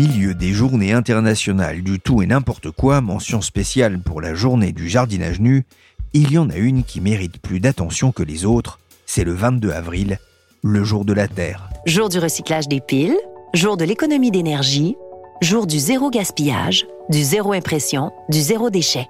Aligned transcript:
Milieu 0.00 0.32
des 0.32 0.52
journées 0.52 0.92
internationales 0.92 1.82
du 1.82 2.00
tout 2.00 2.22
et 2.22 2.26
n'importe 2.26 2.70
quoi, 2.70 3.02
mention 3.02 3.42
spéciale 3.42 3.98
pour 3.98 4.22
la 4.22 4.32
journée 4.32 4.72
du 4.72 4.88
jardinage 4.88 5.40
nu, 5.40 5.66
il 6.14 6.32
y 6.32 6.38
en 6.38 6.48
a 6.48 6.56
une 6.56 6.84
qui 6.84 7.02
mérite 7.02 7.36
plus 7.36 7.60
d'attention 7.60 8.10
que 8.10 8.22
les 8.22 8.46
autres, 8.46 8.78
c'est 9.04 9.24
le 9.24 9.34
22 9.34 9.70
avril, 9.72 10.18
le 10.62 10.84
jour 10.84 11.04
de 11.04 11.12
la 11.12 11.28
Terre. 11.28 11.68
Jour 11.84 12.08
du 12.08 12.18
recyclage 12.18 12.66
des 12.66 12.80
piles, 12.80 13.18
jour 13.52 13.76
de 13.76 13.84
l'économie 13.84 14.30
d'énergie, 14.30 14.96
jour 15.42 15.66
du 15.66 15.78
zéro 15.78 16.08
gaspillage, 16.08 16.86
du 17.10 17.22
zéro 17.22 17.52
impression, 17.52 18.10
du 18.30 18.40
zéro 18.40 18.70
déchet. 18.70 19.06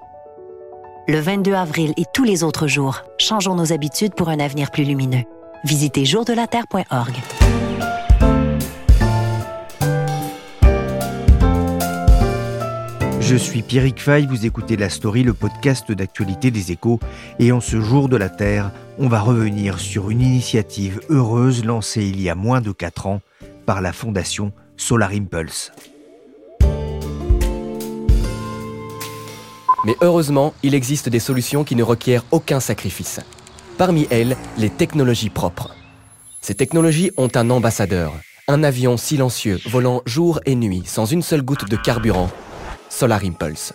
Le 1.07 1.21
22 1.21 1.53
avril 1.53 1.93
et 1.99 2.05
tous 2.13 2.25
les 2.25 2.43
autres 2.43 2.67
jours, 2.67 3.03
changeons 3.17 3.55
nos 3.55 3.73
habitudes 3.73 4.17
pour 4.17 4.29
un 4.29 4.41
avenir 4.41 4.73
plus 4.73 4.85
lumineux. 4.85 5.23
Visitez 5.65 6.05
jourdelaterre.org. 6.05 7.13
Je 13.31 13.37
suis 13.37 13.63
Pierrick 13.63 14.01
Fay, 14.01 14.27
vous 14.27 14.45
écoutez 14.45 14.77
La 14.77 14.89
Story, 14.89 15.23
le 15.23 15.35
podcast 15.35 15.93
d'actualité 15.93 16.51
des 16.51 16.73
échos, 16.73 16.99
et 17.39 17.53
en 17.53 17.61
ce 17.61 17.81
jour 17.81 18.09
de 18.09 18.17
la 18.17 18.29
Terre, 18.29 18.73
on 18.99 19.07
va 19.07 19.21
revenir 19.21 19.79
sur 19.79 20.11
une 20.11 20.21
initiative 20.21 20.99
heureuse 21.11 21.65
lancée 21.65 22.03
il 22.03 22.21
y 22.21 22.29
a 22.29 22.35
moins 22.35 22.61
de 22.61 22.73
4 22.73 23.07
ans 23.07 23.21
par 23.67 23.83
la 23.83 23.93
fondation 23.93 24.51
Solar 24.77 25.13
Impulse. 25.13 25.71
Mais 29.85 29.95
heureusement, 30.01 30.53
il 30.65 30.75
existe 30.75 31.09
des 31.09 31.21
solutions 31.21 31.63
qui 31.63 31.77
ne 31.77 31.85
requièrent 31.85 32.25
aucun 32.33 32.59
sacrifice. 32.59 33.21
Parmi 33.79 34.09
elles, 34.11 34.37
les 34.59 34.71
technologies 34.71 35.31
propres. 35.31 35.77
Ces 36.41 36.57
technologies 36.57 37.13
ont 37.17 37.31
un 37.37 37.49
ambassadeur, 37.51 38.13
un 38.49 38.65
avion 38.65 38.97
silencieux 38.97 39.61
volant 39.67 40.03
jour 40.05 40.41
et 40.47 40.57
nuit 40.57 40.83
sans 40.85 41.07
une 41.07 41.23
seule 41.23 41.43
goutte 41.43 41.71
de 41.71 41.77
carburant 41.77 42.29
Solar 42.91 43.25
Impulse. 43.25 43.73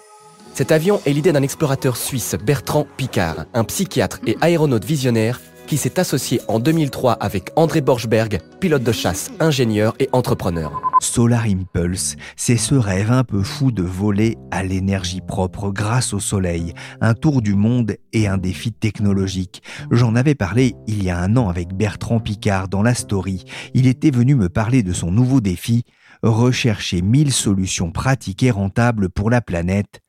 Cet 0.53 0.71
avion 0.71 1.01
est 1.05 1.13
l'idée 1.13 1.31
d'un 1.31 1.41
explorateur 1.41 1.97
suisse, 1.97 2.35
Bertrand 2.45 2.85
Picard, 2.97 3.45
un 3.53 3.63
psychiatre 3.63 4.19
et 4.27 4.37
aéronaute 4.41 4.85
visionnaire 4.85 5.41
qui 5.65 5.77
s'est 5.77 5.99
associé 5.99 6.41
en 6.47 6.59
2003 6.59 7.13
avec 7.13 7.49
André 7.55 7.81
Borchberg, 7.81 8.39
pilote 8.59 8.83
de 8.83 8.91
chasse, 8.91 9.31
ingénieur 9.39 9.95
et 9.99 10.09
entrepreneur. 10.11 10.79
Solar 11.01 11.45
Impulse, 11.45 12.15
c'est 12.35 12.57
ce 12.57 12.75
rêve 12.75 13.11
un 13.11 13.23
peu 13.23 13.41
fou 13.41 13.71
de 13.71 13.83
voler 13.83 14.37
à 14.51 14.63
l'énergie 14.63 15.21
propre 15.21 15.71
grâce 15.71 16.13
au 16.13 16.19
soleil, 16.19 16.73
un 17.01 17.13
tour 17.13 17.41
du 17.41 17.55
monde 17.55 17.97
et 18.13 18.27
un 18.27 18.37
défi 18.37 18.71
technologique. 18.71 19.61
J'en 19.91 20.15
avais 20.15 20.35
parlé 20.35 20.75
il 20.87 21.03
y 21.03 21.09
a 21.09 21.17
un 21.19 21.35
an 21.35 21.49
avec 21.49 21.73
Bertrand 21.73 22.19
Picard 22.19 22.67
dans 22.67 22.83
la 22.83 22.93
story. 22.93 23.43
Il 23.73 23.87
était 23.87 24.11
venu 24.11 24.35
me 24.35 24.49
parler 24.49 24.83
de 24.83 24.93
son 24.93 25.11
nouveau 25.11 25.41
défi, 25.41 25.83
rechercher 26.29 27.01
mille 27.01 27.31
solutions 27.31 27.91
pratiques 27.91 28.43
et 28.43 28.51
rentables 28.51 29.09
pour 29.09 29.29
la 29.29 29.41
planète. 29.41 30.01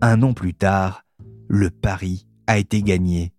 Un 0.00 0.22
an 0.22 0.32
plus 0.32 0.54
tard, 0.54 1.02
le 1.48 1.70
pari 1.70 2.26
a 2.46 2.58
été 2.58 2.82
gagné. 2.82 3.32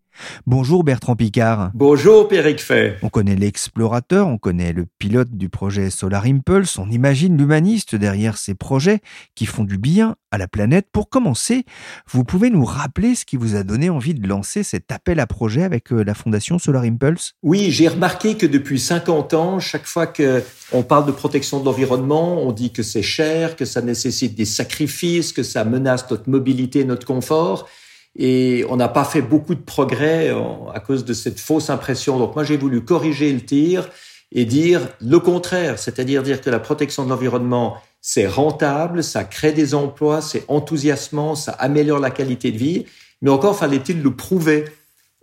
Bonjour 0.45 0.83
Bertrand 0.83 1.15
Picard. 1.15 1.71
Bonjour 1.73 2.27
Pierrick 2.27 2.59
Fay. 2.59 2.95
On 3.01 3.09
connaît 3.09 3.35
l'explorateur, 3.35 4.27
on 4.27 4.37
connaît 4.37 4.73
le 4.73 4.85
pilote 4.99 5.31
du 5.31 5.49
projet 5.49 5.89
Solar 5.89 6.25
Impulse, 6.25 6.77
on 6.77 6.89
imagine 6.89 7.37
l'humaniste 7.37 7.95
derrière 7.95 8.37
ces 8.37 8.55
projets 8.55 8.99
qui 9.35 9.45
font 9.45 9.63
du 9.63 9.77
bien 9.77 10.15
à 10.31 10.37
la 10.37 10.47
planète. 10.47 10.87
Pour 10.91 11.09
commencer, 11.09 11.65
vous 12.09 12.23
pouvez 12.23 12.49
nous 12.49 12.65
rappeler 12.65 13.15
ce 13.15 13.25
qui 13.25 13.37
vous 13.37 13.55
a 13.55 13.63
donné 13.63 13.89
envie 13.89 14.13
de 14.13 14.27
lancer 14.27 14.63
cet 14.63 14.91
appel 14.91 15.19
à 15.19 15.27
projet 15.27 15.63
avec 15.63 15.91
euh, 15.91 16.03
la 16.03 16.13
fondation 16.13 16.59
Solar 16.59 16.83
Impulse? 16.83 17.33
Oui, 17.43 17.71
j'ai 17.71 17.87
remarqué 17.87 18.35
que 18.35 18.45
depuis 18.45 18.79
50 18.79 19.33
ans, 19.33 19.59
chaque 19.59 19.85
fois 19.85 20.07
que 20.07 20.43
on 20.71 20.83
parle 20.83 21.05
de 21.05 21.11
protection 21.11 21.59
de 21.59 21.65
l'environnement, 21.65 22.41
on 22.41 22.51
dit 22.51 22.71
que 22.71 22.83
c'est 22.83 23.01
cher, 23.01 23.55
que 23.55 23.65
ça 23.65 23.81
nécessite 23.81 24.35
des 24.35 24.45
sacrifices, 24.45 25.31
que 25.31 25.43
ça 25.43 25.63
menace 25.63 26.09
notre 26.09 26.29
mobilité, 26.29 26.83
notre 26.83 27.05
confort. 27.05 27.69
Et 28.17 28.65
on 28.69 28.75
n'a 28.75 28.87
pas 28.87 29.03
fait 29.03 29.21
beaucoup 29.21 29.53
de 29.53 29.61
progrès 29.61 30.33
à 30.73 30.79
cause 30.79 31.05
de 31.05 31.13
cette 31.13 31.39
fausse 31.39 31.69
impression. 31.69 32.17
Donc 32.17 32.33
moi, 32.33 32.43
j'ai 32.43 32.57
voulu 32.57 32.81
corriger 32.83 33.31
le 33.31 33.41
tir 33.41 33.89
et 34.31 34.45
dire 34.45 34.81
le 34.99 35.19
contraire, 35.19 35.79
c'est-à-dire 35.79 36.23
dire 36.23 36.41
que 36.41 36.49
la 36.49 36.59
protection 36.59 37.05
de 37.05 37.09
l'environnement, 37.09 37.77
c'est 38.01 38.27
rentable, 38.27 39.03
ça 39.03 39.23
crée 39.23 39.53
des 39.53 39.75
emplois, 39.75 40.21
c'est 40.21 40.45
enthousiasmant, 40.47 41.35
ça 41.35 41.51
améliore 41.53 41.99
la 41.99 42.09
qualité 42.09 42.51
de 42.51 42.57
vie. 42.57 42.85
Mais 43.21 43.29
encore 43.29 43.57
fallait-il 43.57 44.01
le 44.01 44.15
prouver. 44.15 44.65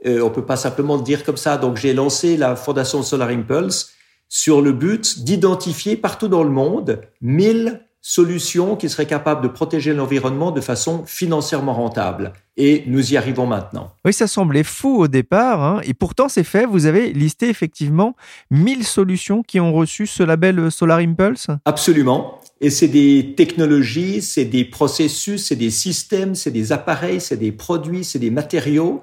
Euh, 0.06 0.20
on 0.22 0.30
peut 0.30 0.44
pas 0.44 0.56
simplement 0.56 0.96
le 0.96 1.02
dire 1.02 1.24
comme 1.24 1.36
ça. 1.36 1.56
Donc 1.56 1.76
j'ai 1.76 1.94
lancé 1.94 2.36
la 2.36 2.56
fondation 2.56 3.02
Solar 3.02 3.28
Impulse 3.28 3.92
sur 4.28 4.62
le 4.62 4.72
but 4.72 5.24
d'identifier 5.24 5.96
partout 5.96 6.28
dans 6.28 6.44
le 6.44 6.50
monde 6.50 7.00
1000 7.20 7.80
solutions 8.06 8.76
qui 8.76 8.90
seraient 8.90 9.06
capables 9.06 9.40
de 9.40 9.48
protéger 9.48 9.94
l'environnement 9.94 10.50
de 10.50 10.60
façon 10.60 11.04
financièrement 11.06 11.72
rentable. 11.72 12.34
Et 12.58 12.84
nous 12.86 13.14
y 13.14 13.16
arrivons 13.16 13.46
maintenant. 13.46 13.94
Oui, 14.04 14.12
ça 14.12 14.26
semblait 14.26 14.62
fou 14.62 14.98
au 14.98 15.08
départ, 15.08 15.62
hein, 15.62 15.80
et 15.84 15.94
pourtant 15.94 16.28
c'est 16.28 16.44
fait. 16.44 16.66
Vous 16.66 16.84
avez 16.84 17.14
listé 17.14 17.48
effectivement 17.48 18.14
1000 18.50 18.84
solutions 18.84 19.42
qui 19.42 19.58
ont 19.58 19.72
reçu 19.72 20.06
ce 20.06 20.22
label 20.22 20.70
Solar 20.70 20.98
Impulse? 20.98 21.46
Absolument. 21.64 22.40
Et 22.60 22.68
c'est 22.68 22.88
des 22.88 23.32
technologies, 23.38 24.20
c'est 24.20 24.44
des 24.44 24.66
processus, 24.66 25.46
c'est 25.46 25.56
des 25.56 25.70
systèmes, 25.70 26.34
c'est 26.34 26.50
des 26.50 26.72
appareils, 26.72 27.22
c'est 27.22 27.38
des 27.38 27.52
produits, 27.52 28.04
c'est 28.04 28.18
des 28.18 28.30
matériaux, 28.30 29.00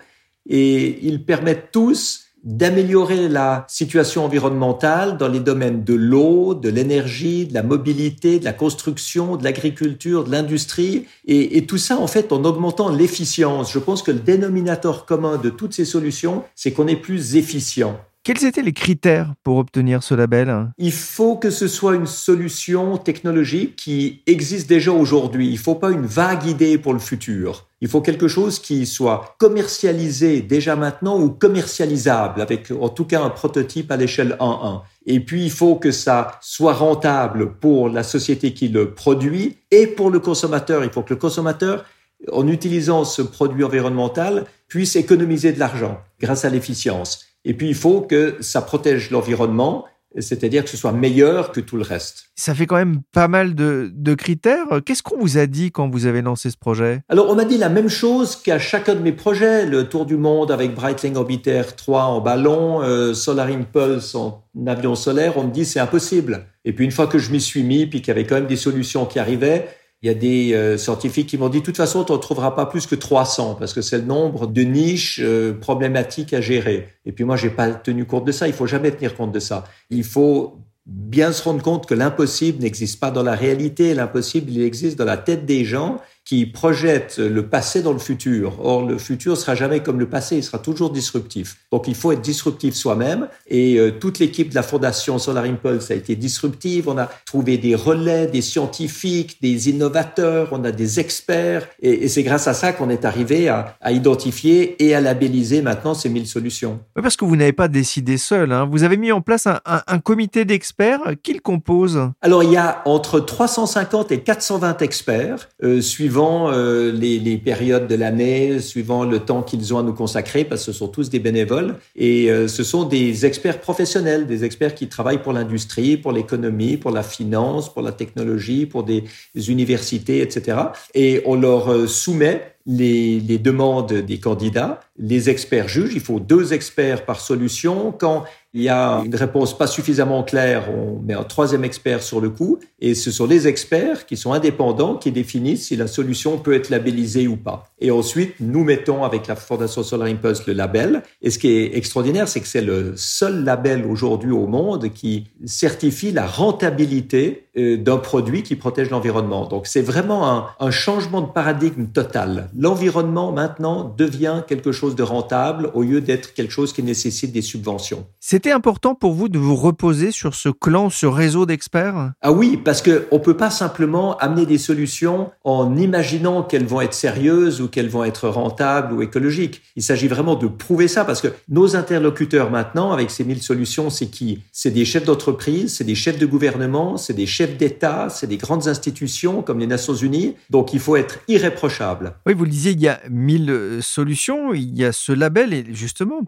et 0.47 0.99
ils 1.01 1.25
permettent 1.25 1.71
tous 1.71 2.20
d'améliorer 2.43 3.29
la 3.29 3.65
situation 3.67 4.25
environnementale 4.25 5.17
dans 5.17 5.27
les 5.27 5.39
domaines 5.39 5.83
de 5.83 5.93
l'eau, 5.93 6.55
de 6.55 6.69
l'énergie, 6.69 7.45
de 7.45 7.53
la 7.53 7.61
mobilité, 7.61 8.39
de 8.39 8.45
la 8.45 8.53
construction, 8.53 9.37
de 9.37 9.43
l'agriculture, 9.43 10.23
de 10.23 10.31
l'industrie, 10.31 11.05
et, 11.25 11.65
tout 11.65 11.77
ça 11.77 11.97
en 11.97 12.07
fait 12.07 12.31
en 12.31 12.43
augmentant 12.43 12.89
l'efficience. 12.89 13.71
Je 13.71 13.79
pense 13.79 14.01
que 14.01 14.11
le 14.11 14.19
dénominateur 14.19 15.05
commun 15.05 15.37
de 15.37 15.49
toutes 15.49 15.73
ces 15.73 15.85
solutions, 15.85 16.43
c'est 16.55 16.71
qu'on 16.71 16.87
est 16.87 16.95
plus 16.95 17.35
efficient. 17.35 17.99
Quels 18.23 18.45
étaient 18.45 18.61
les 18.61 18.71
critères 18.71 19.33
pour 19.43 19.57
obtenir 19.57 20.03
ce 20.03 20.13
label? 20.13 20.71
Il 20.77 20.91
faut 20.91 21.37
que 21.37 21.49
ce 21.49 21.67
soit 21.67 21.95
une 21.95 22.05
solution 22.05 22.97
technologique 22.97 23.75
qui 23.75 24.21
existe 24.27 24.69
déjà 24.69 24.91
aujourd'hui. 24.91 25.47
Il 25.47 25.53
ne 25.53 25.57
faut 25.57 25.73
pas 25.73 25.89
une 25.89 26.05
vague 26.05 26.45
idée 26.45 26.77
pour 26.77 26.93
le 26.93 26.99
futur. 26.99 27.67
Il 27.81 27.87
faut 27.87 28.01
quelque 28.01 28.27
chose 28.27 28.59
qui 28.59 28.85
soit 28.85 29.35
commercialisé 29.39 30.41
déjà 30.41 30.75
maintenant 30.75 31.19
ou 31.19 31.31
commercialisable 31.31 32.41
avec 32.41 32.69
en 32.69 32.89
tout 32.89 33.05
cas 33.05 33.23
un 33.23 33.31
prototype 33.31 33.91
à 33.91 33.97
l'échelle 33.97 34.37
1.1. 34.39 34.81
Et 35.07 35.19
puis 35.19 35.45
il 35.45 35.51
faut 35.51 35.77
que 35.77 35.89
ça 35.89 36.37
soit 36.41 36.73
rentable 36.73 37.53
pour 37.55 37.89
la 37.89 38.03
société 38.03 38.53
qui 38.53 38.67
le 38.67 38.93
produit 38.93 39.57
et 39.71 39.87
pour 39.87 40.11
le 40.11 40.19
consommateur. 40.19 40.83
Il 40.83 40.91
faut 40.91 41.01
que 41.01 41.15
le 41.15 41.19
consommateur 41.19 41.85
en 42.31 42.47
utilisant 42.47 43.03
ce 43.03 43.21
produit 43.21 43.63
environnemental, 43.63 44.45
puisse 44.67 44.95
économiser 44.95 45.51
de 45.51 45.59
l'argent 45.59 45.99
grâce 46.19 46.45
à 46.45 46.49
l'efficience. 46.49 47.30
Et 47.45 47.53
puis, 47.53 47.67
il 47.67 47.75
faut 47.75 48.01
que 48.01 48.37
ça 48.39 48.61
protège 48.61 49.09
l'environnement, 49.11 49.85
c'est-à-dire 50.19 50.63
que 50.63 50.69
ce 50.69 50.75
soit 50.75 50.91
meilleur 50.91 51.51
que 51.51 51.61
tout 51.61 51.77
le 51.77 51.83
reste. 51.83 52.25
Ça 52.35 52.53
fait 52.53 52.65
quand 52.65 52.75
même 52.75 53.01
pas 53.13 53.27
mal 53.27 53.55
de, 53.55 53.89
de 53.93 54.13
critères. 54.13 54.67
Qu'est-ce 54.85 55.01
qu'on 55.01 55.17
vous 55.17 55.37
a 55.37 55.47
dit 55.47 55.71
quand 55.71 55.89
vous 55.89 56.05
avez 56.05 56.21
lancé 56.21 56.49
ce 56.49 56.57
projet? 56.57 57.01
Alors, 57.07 57.29
on 57.29 57.35
m'a 57.35 57.45
dit 57.45 57.57
la 57.57 57.69
même 57.69 57.87
chose 57.87 58.35
qu'à 58.35 58.59
chacun 58.59 58.95
de 58.95 58.99
mes 58.99 59.13
projets. 59.13 59.65
Le 59.65 59.87
Tour 59.87 60.05
du 60.05 60.17
Monde 60.17 60.51
avec 60.51 60.75
Breitling 60.75 61.15
Orbiter 61.15 61.63
3 61.75 62.03
en 62.03 62.19
ballon, 62.21 62.81
euh, 62.81 63.13
Solar 63.13 63.47
Impulse 63.47 64.13
en 64.15 64.43
avion 64.67 64.95
solaire. 64.95 65.37
On 65.37 65.45
me 65.45 65.51
dit 65.51 65.65
c'est 65.65 65.79
impossible. 65.79 66.45
Et 66.65 66.73
puis, 66.73 66.83
une 66.83 66.91
fois 66.91 67.07
que 67.07 67.17
je 67.17 67.31
m'y 67.31 67.39
suis 67.39 67.63
mis, 67.63 67.87
puis 67.87 68.01
qu'il 68.01 68.09
y 68.09 68.11
avait 68.11 68.25
quand 68.25 68.35
même 68.35 68.47
des 68.47 68.57
solutions 68.57 69.05
qui 69.05 69.17
arrivaient, 69.17 69.67
il 70.01 70.07
y 70.07 70.09
a 70.09 70.15
des 70.15 70.53
euh, 70.53 70.77
scientifiques 70.77 71.27
qui 71.27 71.37
m'ont 71.37 71.49
dit, 71.49 71.59
de 71.59 71.65
toute 71.65 71.77
façon, 71.77 72.03
tu 72.03 72.11
ne 72.11 72.17
trouveras 72.17 72.51
pas 72.51 72.65
plus 72.65 72.87
que 72.87 72.95
300 72.95 73.55
parce 73.59 73.73
que 73.73 73.81
c'est 73.81 73.99
le 73.99 74.05
nombre 74.05 74.47
de 74.47 74.63
niches 74.63 75.19
euh, 75.21 75.53
problématiques 75.53 76.33
à 76.33 76.41
gérer. 76.41 76.89
Et 77.05 77.11
puis 77.11 77.23
moi, 77.23 77.37
j'ai 77.37 77.51
pas 77.51 77.69
tenu 77.69 78.05
compte 78.05 78.25
de 78.25 78.31
ça. 78.31 78.47
Il 78.47 78.53
faut 78.53 78.65
jamais 78.65 78.91
tenir 78.91 79.15
compte 79.15 79.31
de 79.31 79.39
ça. 79.39 79.63
Il 79.91 80.03
faut 80.03 80.57
bien 80.87 81.31
se 81.31 81.43
rendre 81.43 81.61
compte 81.61 81.85
que 81.85 81.93
l'impossible 81.93 82.63
n'existe 82.63 82.99
pas 82.99 83.11
dans 83.11 83.21
la 83.21 83.35
réalité. 83.35 83.93
L'impossible, 83.93 84.51
il 84.51 84.63
existe 84.63 84.97
dans 84.97 85.05
la 85.05 85.17
tête 85.17 85.45
des 85.45 85.65
gens. 85.65 86.01
Qui 86.25 86.45
projette 86.45 87.17
le 87.17 87.47
passé 87.47 87.81
dans 87.81 87.93
le 87.93 87.99
futur. 87.99 88.53
Or, 88.63 88.85
le 88.85 88.97
futur 88.97 89.35
sera 89.37 89.55
jamais 89.55 89.81
comme 89.81 89.99
le 89.99 90.07
passé, 90.07 90.37
il 90.37 90.43
sera 90.43 90.59
toujours 90.59 90.91
disruptif. 90.91 91.57
Donc, 91.71 91.87
il 91.87 91.95
faut 91.95 92.11
être 92.11 92.21
disruptif 92.21 92.75
soi-même. 92.75 93.27
Et 93.47 93.77
euh, 93.77 93.91
toute 93.91 94.19
l'équipe 94.19 94.49
de 94.49 94.55
la 94.55 94.63
Fondation 94.63 95.17
Solar 95.17 95.45
Impulse 95.45 95.91
a 95.91 95.95
été 95.95 96.15
disruptive. 96.15 96.87
On 96.87 96.97
a 96.97 97.09
trouvé 97.25 97.57
des 97.57 97.75
relais, 97.75 98.27
des 98.27 98.41
scientifiques, 98.41 99.41
des 99.41 99.69
innovateurs, 99.69 100.49
on 100.51 100.63
a 100.63 100.71
des 100.71 100.99
experts. 100.99 101.67
Et, 101.81 102.07
c'est 102.07 102.23
grâce 102.23 102.47
à 102.47 102.53
ça 102.53 102.71
qu'on 102.71 102.89
est 102.89 103.03
arrivé 103.03 103.49
à, 103.49 103.75
identifier 103.89 104.83
et 104.83 104.93
à 104.95 105.01
labelliser 105.01 105.61
maintenant 105.61 105.93
ces 105.93 106.09
1000 106.09 106.27
solutions. 106.27 106.79
parce 106.95 107.17
que 107.17 107.25
vous 107.25 107.35
n'avez 107.35 107.53
pas 107.53 107.67
décidé 107.67 108.17
seul. 108.17 108.51
Hein. 108.51 108.69
Vous 108.71 108.83
avez 108.83 108.97
mis 108.97 109.11
en 109.11 109.21
place 109.21 109.47
un, 109.47 109.99
comité 109.99 110.45
d'experts. 110.45 110.99
Qui 111.23 111.33
le 111.33 111.39
compose 111.39 111.99
Alors, 112.21 112.43
il 112.43 112.51
y 112.51 112.57
a 112.57 112.81
entre 112.85 113.19
350 113.19 114.11
et 114.11 114.21
420 114.21 114.81
experts, 114.81 115.49
euh, 115.63 115.81
suivant 115.81 116.20
euh, 116.23 116.91
les, 116.91 117.37
périodes 117.37 117.87
de 117.87 117.95
l'année, 117.95 118.59
suivant 118.59 119.03
le 119.03 119.19
temps 119.19 119.41
qu'ils 119.43 119.73
ont 119.73 119.79
à 119.79 119.83
nous 119.83 119.93
consacrer, 119.93 120.43
parce 120.43 120.65
que 120.65 120.71
ce 120.71 120.77
sont 120.77 120.87
tous 120.87 121.09
des 121.09 121.19
bénévoles. 121.19 121.77
Et 121.95 122.29
euh, 122.29 122.47
ce 122.47 122.63
sont 122.63 122.83
des 122.83 123.25
experts 123.25 123.59
professionnels, 123.59 124.27
des 124.27 124.43
experts 124.43 124.75
qui 124.75 124.87
travaillent 124.87 125.21
pour 125.21 125.33
l'industrie, 125.33 125.97
pour 125.97 126.11
l'économie, 126.11 126.77
pour 126.77 126.91
la 126.91 127.03
finance, 127.03 127.73
pour 127.73 127.81
la 127.81 127.91
technologie, 127.91 128.65
pour 128.65 128.83
des, 128.83 129.03
universités, 129.35 130.21
etc. 130.21 130.57
Et 130.93 131.21
on 131.25 131.35
leur 131.35 131.71
euh, 131.71 131.87
soumet 131.87 132.53
les, 132.71 133.37
demandes 133.37 133.93
des 133.93 134.19
candidats. 134.19 134.79
Les 134.97 135.29
experts 135.29 135.67
jugent. 135.67 135.93
Il 135.93 136.01
faut 136.01 136.19
deux 136.19 136.53
experts 136.53 137.05
par 137.05 137.19
solution. 137.19 137.93
Quand 137.97 138.23
il 138.53 138.63
y 138.63 138.69
a 138.69 139.01
une 139.05 139.15
réponse 139.15 139.57
pas 139.57 139.67
suffisamment 139.67 140.23
claire, 140.23 140.69
on 140.69 141.01
met 141.01 141.13
un 141.13 141.23
troisième 141.23 141.63
expert 141.63 142.03
sur 142.03 142.19
le 142.19 142.29
coup, 142.29 142.59
et 142.81 142.95
ce 142.95 143.09
sont 143.09 143.25
les 143.25 143.47
experts 143.47 144.05
qui 144.05 144.17
sont 144.17 144.33
indépendants 144.33 144.95
qui 144.95 145.11
définissent 145.11 145.67
si 145.67 145.77
la 145.77 145.87
solution 145.87 146.37
peut 146.37 146.53
être 146.53 146.69
labellisée 146.69 147.27
ou 147.27 147.37
pas. 147.37 147.63
Et 147.79 147.91
ensuite, 147.91 148.35
nous 148.41 148.65
mettons 148.65 149.05
avec 149.05 149.27
la 149.27 149.37
Fondation 149.37 149.83
Solar 149.83 150.09
Impulse 150.09 150.45
le 150.47 150.53
label. 150.53 151.01
Et 151.21 151.29
ce 151.29 151.39
qui 151.39 151.47
est 151.47 151.77
extraordinaire, 151.77 152.27
c'est 152.27 152.41
que 152.41 152.47
c'est 152.47 152.61
le 152.61 152.93
seul 152.97 153.45
label 153.45 153.85
aujourd'hui 153.85 154.31
au 154.31 154.47
monde 154.47 154.91
qui 154.93 155.27
certifie 155.45 156.11
la 156.11 156.27
rentabilité 156.27 157.47
euh, 157.57 157.77
d'un 157.77 157.97
produit 157.97 158.43
qui 158.43 158.57
protège 158.57 158.89
l'environnement. 158.89 159.45
Donc 159.45 159.65
c'est 159.65 159.81
vraiment 159.81 160.47
un 160.59 160.71
changement 160.71 161.21
de 161.21 161.31
paradigme 161.31 161.87
total. 161.87 162.49
L'environnement 162.63 163.31
maintenant 163.31 163.91
devient 163.97 164.43
quelque 164.47 164.71
chose 164.71 164.95
de 164.95 165.01
rentable 165.01 165.71
au 165.73 165.81
lieu 165.81 165.99
d'être 165.99 166.35
quelque 166.35 166.51
chose 166.51 166.73
qui 166.73 166.83
nécessite 166.83 167.31
des 167.31 167.41
subventions. 167.41 168.05
C'était 168.19 168.51
important 168.51 168.93
pour 168.93 169.13
vous 169.13 169.29
de 169.29 169.39
vous 169.39 169.55
reposer 169.55 170.11
sur 170.11 170.35
ce 170.35 170.49
clan, 170.49 170.91
ce 170.91 171.07
réseau 171.07 171.47
d'experts? 171.47 172.11
Ah 172.21 172.31
oui, 172.31 172.57
parce 172.63 172.83
qu'on 172.83 172.91
ne 172.91 173.17
peut 173.17 173.35
pas 173.35 173.49
simplement 173.49 174.15
amener 174.17 174.45
des 174.45 174.59
solutions 174.59 175.31
en 175.43 175.75
imaginant 175.75 176.43
qu'elles 176.43 176.67
vont 176.67 176.81
être 176.81 176.93
sérieuses 176.93 177.61
ou 177.61 177.67
qu'elles 177.67 177.89
vont 177.89 178.03
être 178.03 178.29
rentables 178.29 178.93
ou 178.93 179.01
écologiques. 179.01 179.63
Il 179.75 179.81
s'agit 179.81 180.07
vraiment 180.07 180.35
de 180.35 180.45
prouver 180.45 180.87
ça 180.87 181.03
parce 181.03 181.21
que 181.21 181.29
nos 181.49 181.75
interlocuteurs 181.75 182.51
maintenant, 182.51 182.91
avec 182.91 183.09
ces 183.09 183.23
mille 183.23 183.41
solutions, 183.41 183.89
c'est 183.89 184.11
qui? 184.11 184.43
C'est 184.51 184.69
des 184.69 184.85
chefs 184.85 185.05
d'entreprise, 185.05 185.77
c'est 185.77 185.83
des 185.83 185.95
chefs 185.95 186.19
de 186.19 186.27
gouvernement, 186.27 186.97
c'est 186.97 187.15
des 187.15 187.25
chefs 187.25 187.57
d'État, 187.57 188.09
c'est 188.11 188.27
des 188.27 188.37
grandes 188.37 188.67
institutions 188.67 189.41
comme 189.41 189.57
les 189.57 189.65
Nations 189.65 189.95
Unies. 189.95 190.35
Donc 190.51 190.73
il 190.73 190.79
faut 190.79 190.95
être 190.95 191.21
irréprochable. 191.27 192.13
Oui, 192.27 192.35
vous 192.41 192.45
le 192.45 192.51
disiez, 192.51 192.71
il 192.71 192.81
y 192.81 192.87
a 192.87 192.99
mille 193.07 193.51
euh, 193.51 193.81
solutions, 193.81 194.51
il 194.55 194.75
y 194.75 194.83
a 194.83 194.91
ce 194.91 195.11
label 195.11 195.53
et 195.53 195.63
justement, 195.75 196.21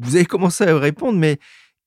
vous 0.00 0.16
avez 0.16 0.24
commencé 0.24 0.64
à 0.64 0.76
répondre, 0.76 1.16
mais 1.16 1.38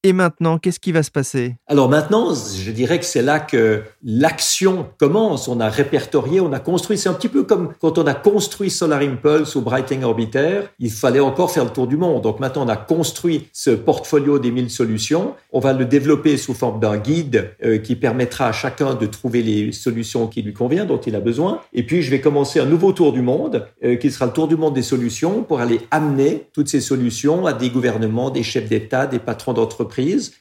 et 0.06 0.12
maintenant, 0.12 0.58
qu'est-ce 0.58 0.82
qui 0.82 0.92
va 0.92 1.02
se 1.02 1.12
passer? 1.12 1.56
Alors 1.68 1.88
maintenant, 1.88 2.34
je 2.36 2.72
dirais 2.72 3.00
que 3.00 3.06
c'est 3.06 3.22
là 3.22 3.40
que 3.40 3.84
l'action 4.04 4.88
commence. 5.00 5.48
On 5.48 5.62
a 5.62 5.70
répertorié, 5.70 6.42
on 6.42 6.52
a 6.52 6.60
construit. 6.60 6.98
C'est 6.98 7.08
un 7.08 7.14
petit 7.14 7.30
peu 7.30 7.44
comme 7.44 7.74
quand 7.80 7.98
on 7.98 8.06
a 8.06 8.14
construit 8.14 8.70
Solar 8.70 9.00
Impulse 9.00 9.56
ou 9.56 9.62
Brighting 9.62 10.04
Orbiter. 10.04 10.64
Il 10.80 10.92
fallait 10.92 11.22
encore 11.22 11.52
faire 11.52 11.64
le 11.64 11.70
tour 11.70 11.88
du 11.88 11.96
monde. 11.96 12.22
Donc 12.22 12.42
maintenant, 12.42 12.66
on 12.66 12.70
a 12.70 12.76
construit 12.76 13.48
ce 13.54 13.70
portfolio 13.70 14.40
des 14.40 14.52
1000 14.52 14.70
solutions. 14.70 15.36
On 15.54 15.62
va 15.62 15.72
le 15.72 15.86
développer 15.86 16.36
sous 16.36 16.54
forme 16.54 16.82
d'un 16.82 16.98
guide 16.98 17.52
euh, 17.64 17.78
qui 17.78 17.96
permettra 17.96 18.48
à 18.48 18.52
chacun 18.52 18.96
de 18.96 19.06
trouver 19.06 19.42
les 19.42 19.72
solutions 19.72 20.28
qui 20.28 20.42
lui 20.42 20.54
conviennent, 20.54 20.88
dont 20.88 21.00
il 21.00 21.16
a 21.16 21.22
besoin. 21.22 21.62
Et 21.72 21.84
puis, 21.84 22.02
je 22.02 22.12
vais 22.12 22.20
commencer 22.20 22.60
un 22.60 22.66
nouveau 22.66 22.92
tour 22.92 23.14
du 23.14 23.22
monde, 23.22 23.68
euh, 23.86 23.96
qui 23.96 24.12
sera 24.12 24.26
le 24.26 24.34
tour 24.34 24.50
du 24.50 24.58
monde 24.58 24.74
des 24.74 24.82
solutions, 24.82 25.44
pour 25.44 25.62
aller 25.62 25.80
amener 25.92 26.48
toutes 26.52 26.68
ces 26.68 26.82
solutions 26.82 27.46
à 27.46 27.54
des 27.54 27.70
gouvernements, 27.70 28.32
des 28.32 28.44
chefs 28.44 28.68
d'État, 28.68 29.08
des 29.08 29.20
patrons 29.20 29.54
d'entreprise 29.54 29.93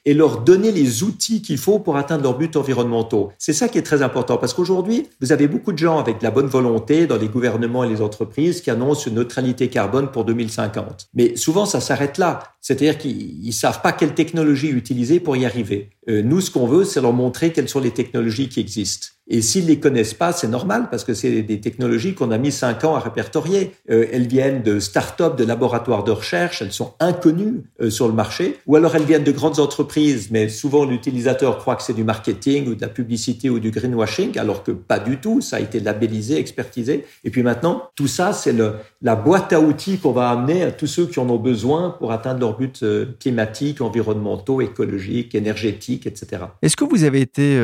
et 0.04 0.14
leur 0.14 0.40
donner 0.40 0.72
les 0.72 1.02
outils 1.02 1.42
qu'il 1.42 1.58
faut 1.58 1.78
pour 1.78 1.96
atteindre 1.96 2.22
leurs 2.22 2.38
buts 2.38 2.50
environnementaux. 2.54 3.32
C'est 3.38 3.52
ça 3.52 3.68
qui 3.68 3.78
est 3.78 3.82
très 3.82 4.02
important 4.02 4.36
parce 4.36 4.54
qu'aujourd'hui, 4.54 5.08
vous 5.20 5.32
avez 5.32 5.48
beaucoup 5.48 5.72
de 5.72 5.78
gens 5.78 5.98
avec 5.98 6.18
de 6.18 6.24
la 6.24 6.30
bonne 6.30 6.46
volonté 6.46 7.06
dans 7.06 7.16
les 7.16 7.28
gouvernements 7.28 7.84
et 7.84 7.88
les 7.88 8.00
entreprises 8.00 8.60
qui 8.60 8.70
annoncent 8.70 9.08
une 9.08 9.16
neutralité 9.16 9.68
carbone 9.68 10.10
pour 10.10 10.24
2050. 10.24 11.08
Mais 11.14 11.36
souvent, 11.36 11.66
ça 11.66 11.80
s'arrête 11.80 12.18
là. 12.18 12.51
C'est-à-dire 12.62 12.96
qu'ils 12.96 13.44
ne 13.44 13.52
savent 13.52 13.82
pas 13.82 13.92
quelle 13.92 14.14
technologie 14.14 14.68
utiliser 14.68 15.18
pour 15.18 15.36
y 15.36 15.44
arriver. 15.44 15.90
Euh, 16.08 16.22
nous, 16.22 16.40
ce 16.40 16.50
qu'on 16.50 16.66
veut, 16.66 16.84
c'est 16.84 17.00
leur 17.00 17.12
montrer 17.12 17.52
quelles 17.52 17.68
sont 17.68 17.80
les 17.80 17.90
technologies 17.90 18.48
qui 18.48 18.60
existent. 18.60 19.08
Et 19.28 19.40
s'ils 19.40 19.66
les 19.66 19.78
connaissent 19.78 20.14
pas, 20.14 20.32
c'est 20.32 20.48
normal 20.48 20.88
parce 20.90 21.04
que 21.04 21.14
c'est 21.14 21.42
des 21.42 21.60
technologies 21.60 22.14
qu'on 22.14 22.32
a 22.32 22.38
mis 22.38 22.50
cinq 22.50 22.84
ans 22.84 22.96
à 22.96 22.98
répertorier. 22.98 23.72
Euh, 23.88 24.06
elles 24.12 24.26
viennent 24.26 24.62
de 24.62 24.80
start-up, 24.80 25.36
de 25.36 25.44
laboratoires 25.44 26.02
de 26.02 26.10
recherche, 26.10 26.60
elles 26.60 26.72
sont 26.72 26.94
inconnues 26.98 27.62
euh, 27.80 27.88
sur 27.88 28.08
le 28.08 28.14
marché, 28.14 28.58
ou 28.66 28.74
alors 28.74 28.96
elles 28.96 29.04
viennent 29.04 29.22
de 29.22 29.32
grandes 29.32 29.60
entreprises, 29.60 30.28
mais 30.32 30.48
souvent 30.48 30.84
l'utilisateur 30.84 31.58
croit 31.58 31.76
que 31.76 31.84
c'est 31.84 31.94
du 31.94 32.02
marketing 32.02 32.68
ou 32.68 32.74
de 32.74 32.80
la 32.80 32.88
publicité 32.88 33.48
ou 33.48 33.60
du 33.60 33.70
greenwashing, 33.70 34.36
alors 34.38 34.64
que 34.64 34.72
pas 34.72 34.98
du 34.98 35.18
tout. 35.18 35.40
Ça 35.40 35.56
a 35.56 35.60
été 35.60 35.78
labellisé, 35.78 36.36
expertisé. 36.36 37.06
Et 37.24 37.30
puis 37.30 37.44
maintenant, 37.44 37.84
tout 37.94 38.08
ça, 38.08 38.32
c'est 38.32 38.54
la 39.02 39.16
boîte 39.16 39.52
à 39.52 39.60
outils 39.60 39.98
qu'on 39.98 40.12
va 40.12 40.30
amener 40.30 40.64
à 40.64 40.72
tous 40.72 40.88
ceux 40.88 41.06
qui 41.06 41.20
en 41.20 41.30
ont 41.30 41.38
besoin 41.38 41.90
pour 41.90 42.10
atteindre 42.10 42.40
leurs 42.52 42.58
buts 42.58 42.72
euh, 42.82 43.06
climatiques, 43.18 43.80
environnementaux, 43.80 44.60
écologiques, 44.60 45.34
énergétiques, 45.34 46.06
etc. 46.06 46.44
Est-ce 46.62 46.76
que 46.76 46.84
vous 46.84 47.04
avez 47.04 47.20
été 47.20 47.60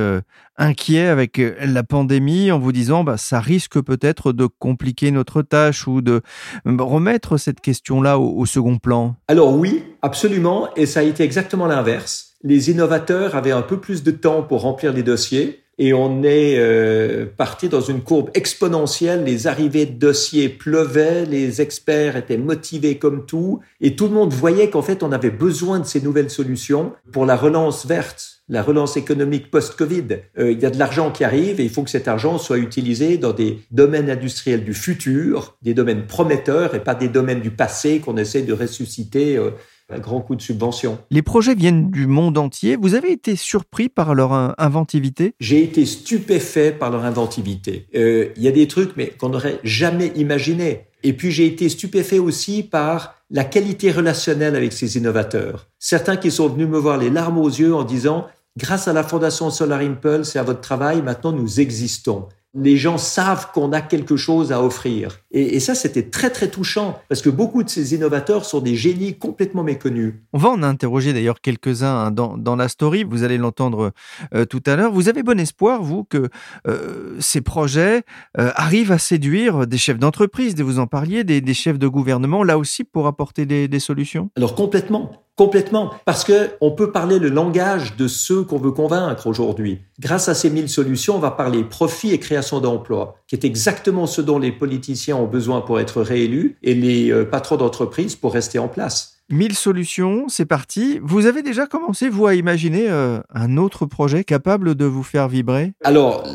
inquiet 0.56 1.06
avec 1.06 1.40
la 1.60 1.82
pandémie 1.82 2.50
en 2.50 2.58
vous 2.58 2.72
disant 2.72 3.04
bah, 3.04 3.16
ça 3.16 3.40
risque 3.40 3.80
peut-être 3.80 4.32
de 4.32 4.46
compliquer 4.46 5.10
notre 5.10 5.42
tâche 5.42 5.86
ou 5.86 6.00
de 6.00 6.22
remettre 6.66 7.36
cette 7.36 7.60
question-là 7.60 8.18
au, 8.18 8.46
second 8.46 8.78
plan? 8.78 9.16
Alors 9.28 9.54
oui, 9.54 9.82
absolument, 10.02 10.68
et 10.76 10.86
ça 10.86 11.00
a 11.00 11.02
été 11.02 11.22
exactement 11.22 11.66
l'inverse. 11.66 12.34
Les 12.42 12.70
innovateurs 12.70 13.34
avaient 13.34 13.52
un 13.52 13.62
peu 13.62 13.80
plus 13.80 14.02
de 14.02 14.10
temps 14.10 14.42
pour 14.42 14.62
remplir 14.62 14.92
les 14.92 15.02
dossiers 15.02 15.62
et 15.78 15.92
on 15.92 16.22
est 16.22 16.56
euh, 16.58 17.26
parti 17.36 17.68
dans 17.68 17.80
une 17.80 18.02
courbe 18.02 18.30
exponentielle. 18.34 19.24
Les 19.24 19.46
arrivées 19.46 19.86
de 19.86 19.98
dossiers 19.98 20.48
pleuvaient, 20.48 21.24
les 21.24 21.60
experts 21.60 22.16
étaient 22.16 22.36
motivés 22.36 22.98
comme 22.98 23.26
tout, 23.26 23.60
et 23.80 23.96
tout 23.96 24.08
le 24.08 24.14
monde 24.14 24.32
voyait 24.32 24.70
qu'en 24.70 24.82
fait 24.82 25.02
on 25.02 25.12
avait 25.12 25.30
besoin 25.30 25.80
de 25.80 25.86
ces 25.86 26.00
nouvelles 26.00 26.30
solutions 26.30 26.92
pour 27.12 27.26
la 27.26 27.36
relance 27.36 27.86
verte 27.86 28.38
la 28.48 28.62
relance 28.62 28.96
économique 28.96 29.50
post-Covid. 29.50 30.20
Euh, 30.38 30.52
il 30.52 30.60
y 30.60 30.66
a 30.66 30.70
de 30.70 30.78
l'argent 30.78 31.10
qui 31.10 31.24
arrive 31.24 31.60
et 31.60 31.64
il 31.64 31.70
faut 31.70 31.82
que 31.82 31.90
cet 31.90 32.08
argent 32.08 32.38
soit 32.38 32.58
utilisé 32.58 33.18
dans 33.18 33.32
des 33.32 33.60
domaines 33.70 34.10
industriels 34.10 34.64
du 34.64 34.74
futur, 34.74 35.56
des 35.62 35.74
domaines 35.74 36.06
prometteurs 36.06 36.74
et 36.74 36.82
pas 36.82 36.94
des 36.94 37.08
domaines 37.08 37.40
du 37.40 37.50
passé 37.50 38.00
qu'on 38.00 38.16
essaie 38.16 38.42
de 38.42 38.52
ressusciter 38.52 39.36
euh, 39.36 39.50
un 39.90 39.98
grand 39.98 40.20
coup 40.20 40.36
de 40.36 40.42
subvention. 40.42 40.98
Les 41.10 41.22
projets 41.22 41.54
viennent 41.54 41.90
du 41.90 42.06
monde 42.06 42.38
entier. 42.38 42.76
Vous 42.76 42.94
avez 42.94 43.12
été 43.12 43.36
surpris 43.36 43.88
par 43.88 44.14
leur 44.14 44.32
inventivité? 44.58 45.34
J'ai 45.40 45.62
été 45.62 45.86
stupéfait 45.86 46.72
par 46.72 46.90
leur 46.90 47.04
inventivité. 47.04 47.86
Euh, 47.94 48.28
il 48.36 48.42
y 48.42 48.48
a 48.48 48.52
des 48.52 48.68
trucs 48.68 48.96
mais 48.96 49.08
qu'on 49.08 49.30
n'aurait 49.30 49.60
jamais 49.64 50.12
imaginé. 50.16 50.86
Et 51.02 51.12
puis 51.12 51.30
j'ai 51.30 51.46
été 51.46 51.68
stupéfait 51.68 52.18
aussi 52.18 52.62
par 52.62 53.14
la 53.30 53.44
qualité 53.44 53.90
relationnelle 53.90 54.56
avec 54.56 54.72
ces 54.72 54.96
innovateurs. 54.96 55.68
Certains 55.78 56.16
qui 56.16 56.30
sont 56.30 56.48
venus 56.48 56.68
me 56.68 56.78
voir 56.78 56.98
les 56.98 57.10
larmes 57.10 57.38
aux 57.38 57.48
yeux 57.48 57.74
en 57.74 57.84
disant 57.84 58.26
grâce 58.56 58.88
à 58.88 58.92
la 58.92 59.04
Fondation 59.04 59.50
Solar 59.50 59.80
Impulse 59.80 60.34
et 60.34 60.38
à 60.38 60.42
votre 60.42 60.60
travail, 60.60 61.02
maintenant 61.02 61.32
nous 61.32 61.60
existons 61.60 62.28
les 62.54 62.76
gens 62.76 62.98
savent 62.98 63.52
qu'on 63.52 63.72
a 63.72 63.80
quelque 63.80 64.16
chose 64.16 64.52
à 64.52 64.62
offrir. 64.62 65.18
Et, 65.30 65.60
ça, 65.60 65.74
c'était 65.74 66.04
très 66.04 66.30
très 66.30 66.48
touchant, 66.48 67.00
parce 67.08 67.20
que 67.20 67.28
beaucoup 67.28 67.62
de 67.62 67.68
ces 67.68 67.94
innovateurs 67.94 68.44
sont 68.44 68.60
des 68.60 68.74
génies 68.74 69.18
complètement 69.18 69.62
méconnus. 69.62 70.14
On 70.32 70.38
va 70.38 70.48
en 70.48 70.62
interroger 70.62 71.12
d'ailleurs 71.12 71.40
quelques-uns 71.40 72.06
hein, 72.06 72.10
dans, 72.10 72.56
la 72.56 72.68
story, 72.68 73.04
vous 73.04 73.22
allez 73.22 73.36
l'entendre 73.36 73.92
euh, 74.34 74.44
tout 74.46 74.62
à 74.66 74.76
l'heure. 74.76 74.92
Vous 74.92 75.08
avez 75.08 75.22
bon 75.22 75.38
espoir, 75.38 75.82
vous, 75.82 76.04
que 76.04 76.28
euh, 76.66 77.16
ces 77.20 77.42
projets 77.42 78.02
euh, 78.38 78.50
arrivent 78.54 78.92
à 78.92 78.98
séduire 78.98 79.66
des 79.66 79.78
chefs 79.78 79.98
d'entreprise, 79.98 80.54
vous 80.56 80.78
en 80.78 80.86
parliez, 80.86 81.24
des, 81.24 81.54
chefs 81.54 81.78
de 81.78 81.88
gouvernement, 81.88 82.42
là 82.42 82.58
aussi 82.58 82.84
pour 82.84 83.06
apporter 83.06 83.46
des 83.46 83.80
solutions? 83.80 84.30
Alors 84.36 84.54
complètement. 84.54 85.27
Complètement, 85.38 85.92
parce 86.04 86.24
que 86.24 86.50
on 86.60 86.72
peut 86.72 86.90
parler 86.90 87.20
le 87.20 87.28
langage 87.28 87.94
de 87.96 88.08
ceux 88.08 88.42
qu'on 88.42 88.58
veut 88.58 88.72
convaincre 88.72 89.28
aujourd'hui. 89.28 89.78
Grâce 90.00 90.28
à 90.28 90.34
ces 90.34 90.50
mille 90.50 90.68
solutions, 90.68 91.14
on 91.14 91.20
va 91.20 91.30
parler 91.30 91.62
profit 91.62 92.12
et 92.12 92.18
création 92.18 92.58
d'emplois, 92.58 93.20
qui 93.28 93.36
est 93.36 93.44
exactement 93.44 94.08
ce 94.08 94.20
dont 94.20 94.40
les 94.40 94.50
politiciens 94.50 95.14
ont 95.14 95.28
besoin 95.28 95.60
pour 95.60 95.78
être 95.78 96.02
réélus 96.02 96.56
et 96.64 96.74
les 96.74 97.12
euh, 97.12 97.24
patrons 97.24 97.54
d'entreprise 97.54 98.16
pour 98.16 98.32
rester 98.32 98.58
en 98.58 98.66
place. 98.66 99.17
1000 99.30 99.54
solutions, 99.54 100.26
c'est 100.28 100.46
parti. 100.46 100.98
Vous 101.02 101.26
avez 101.26 101.42
déjà 101.42 101.66
commencé, 101.66 102.08
vous, 102.08 102.26
à 102.26 102.34
imaginer 102.34 102.88
euh, 102.88 103.20
un 103.34 103.58
autre 103.58 103.84
projet 103.84 104.24
capable 104.24 104.74
de 104.74 104.86
vous 104.86 105.02
faire 105.02 105.28
vibrer? 105.28 105.72
Alors, 105.84 106.26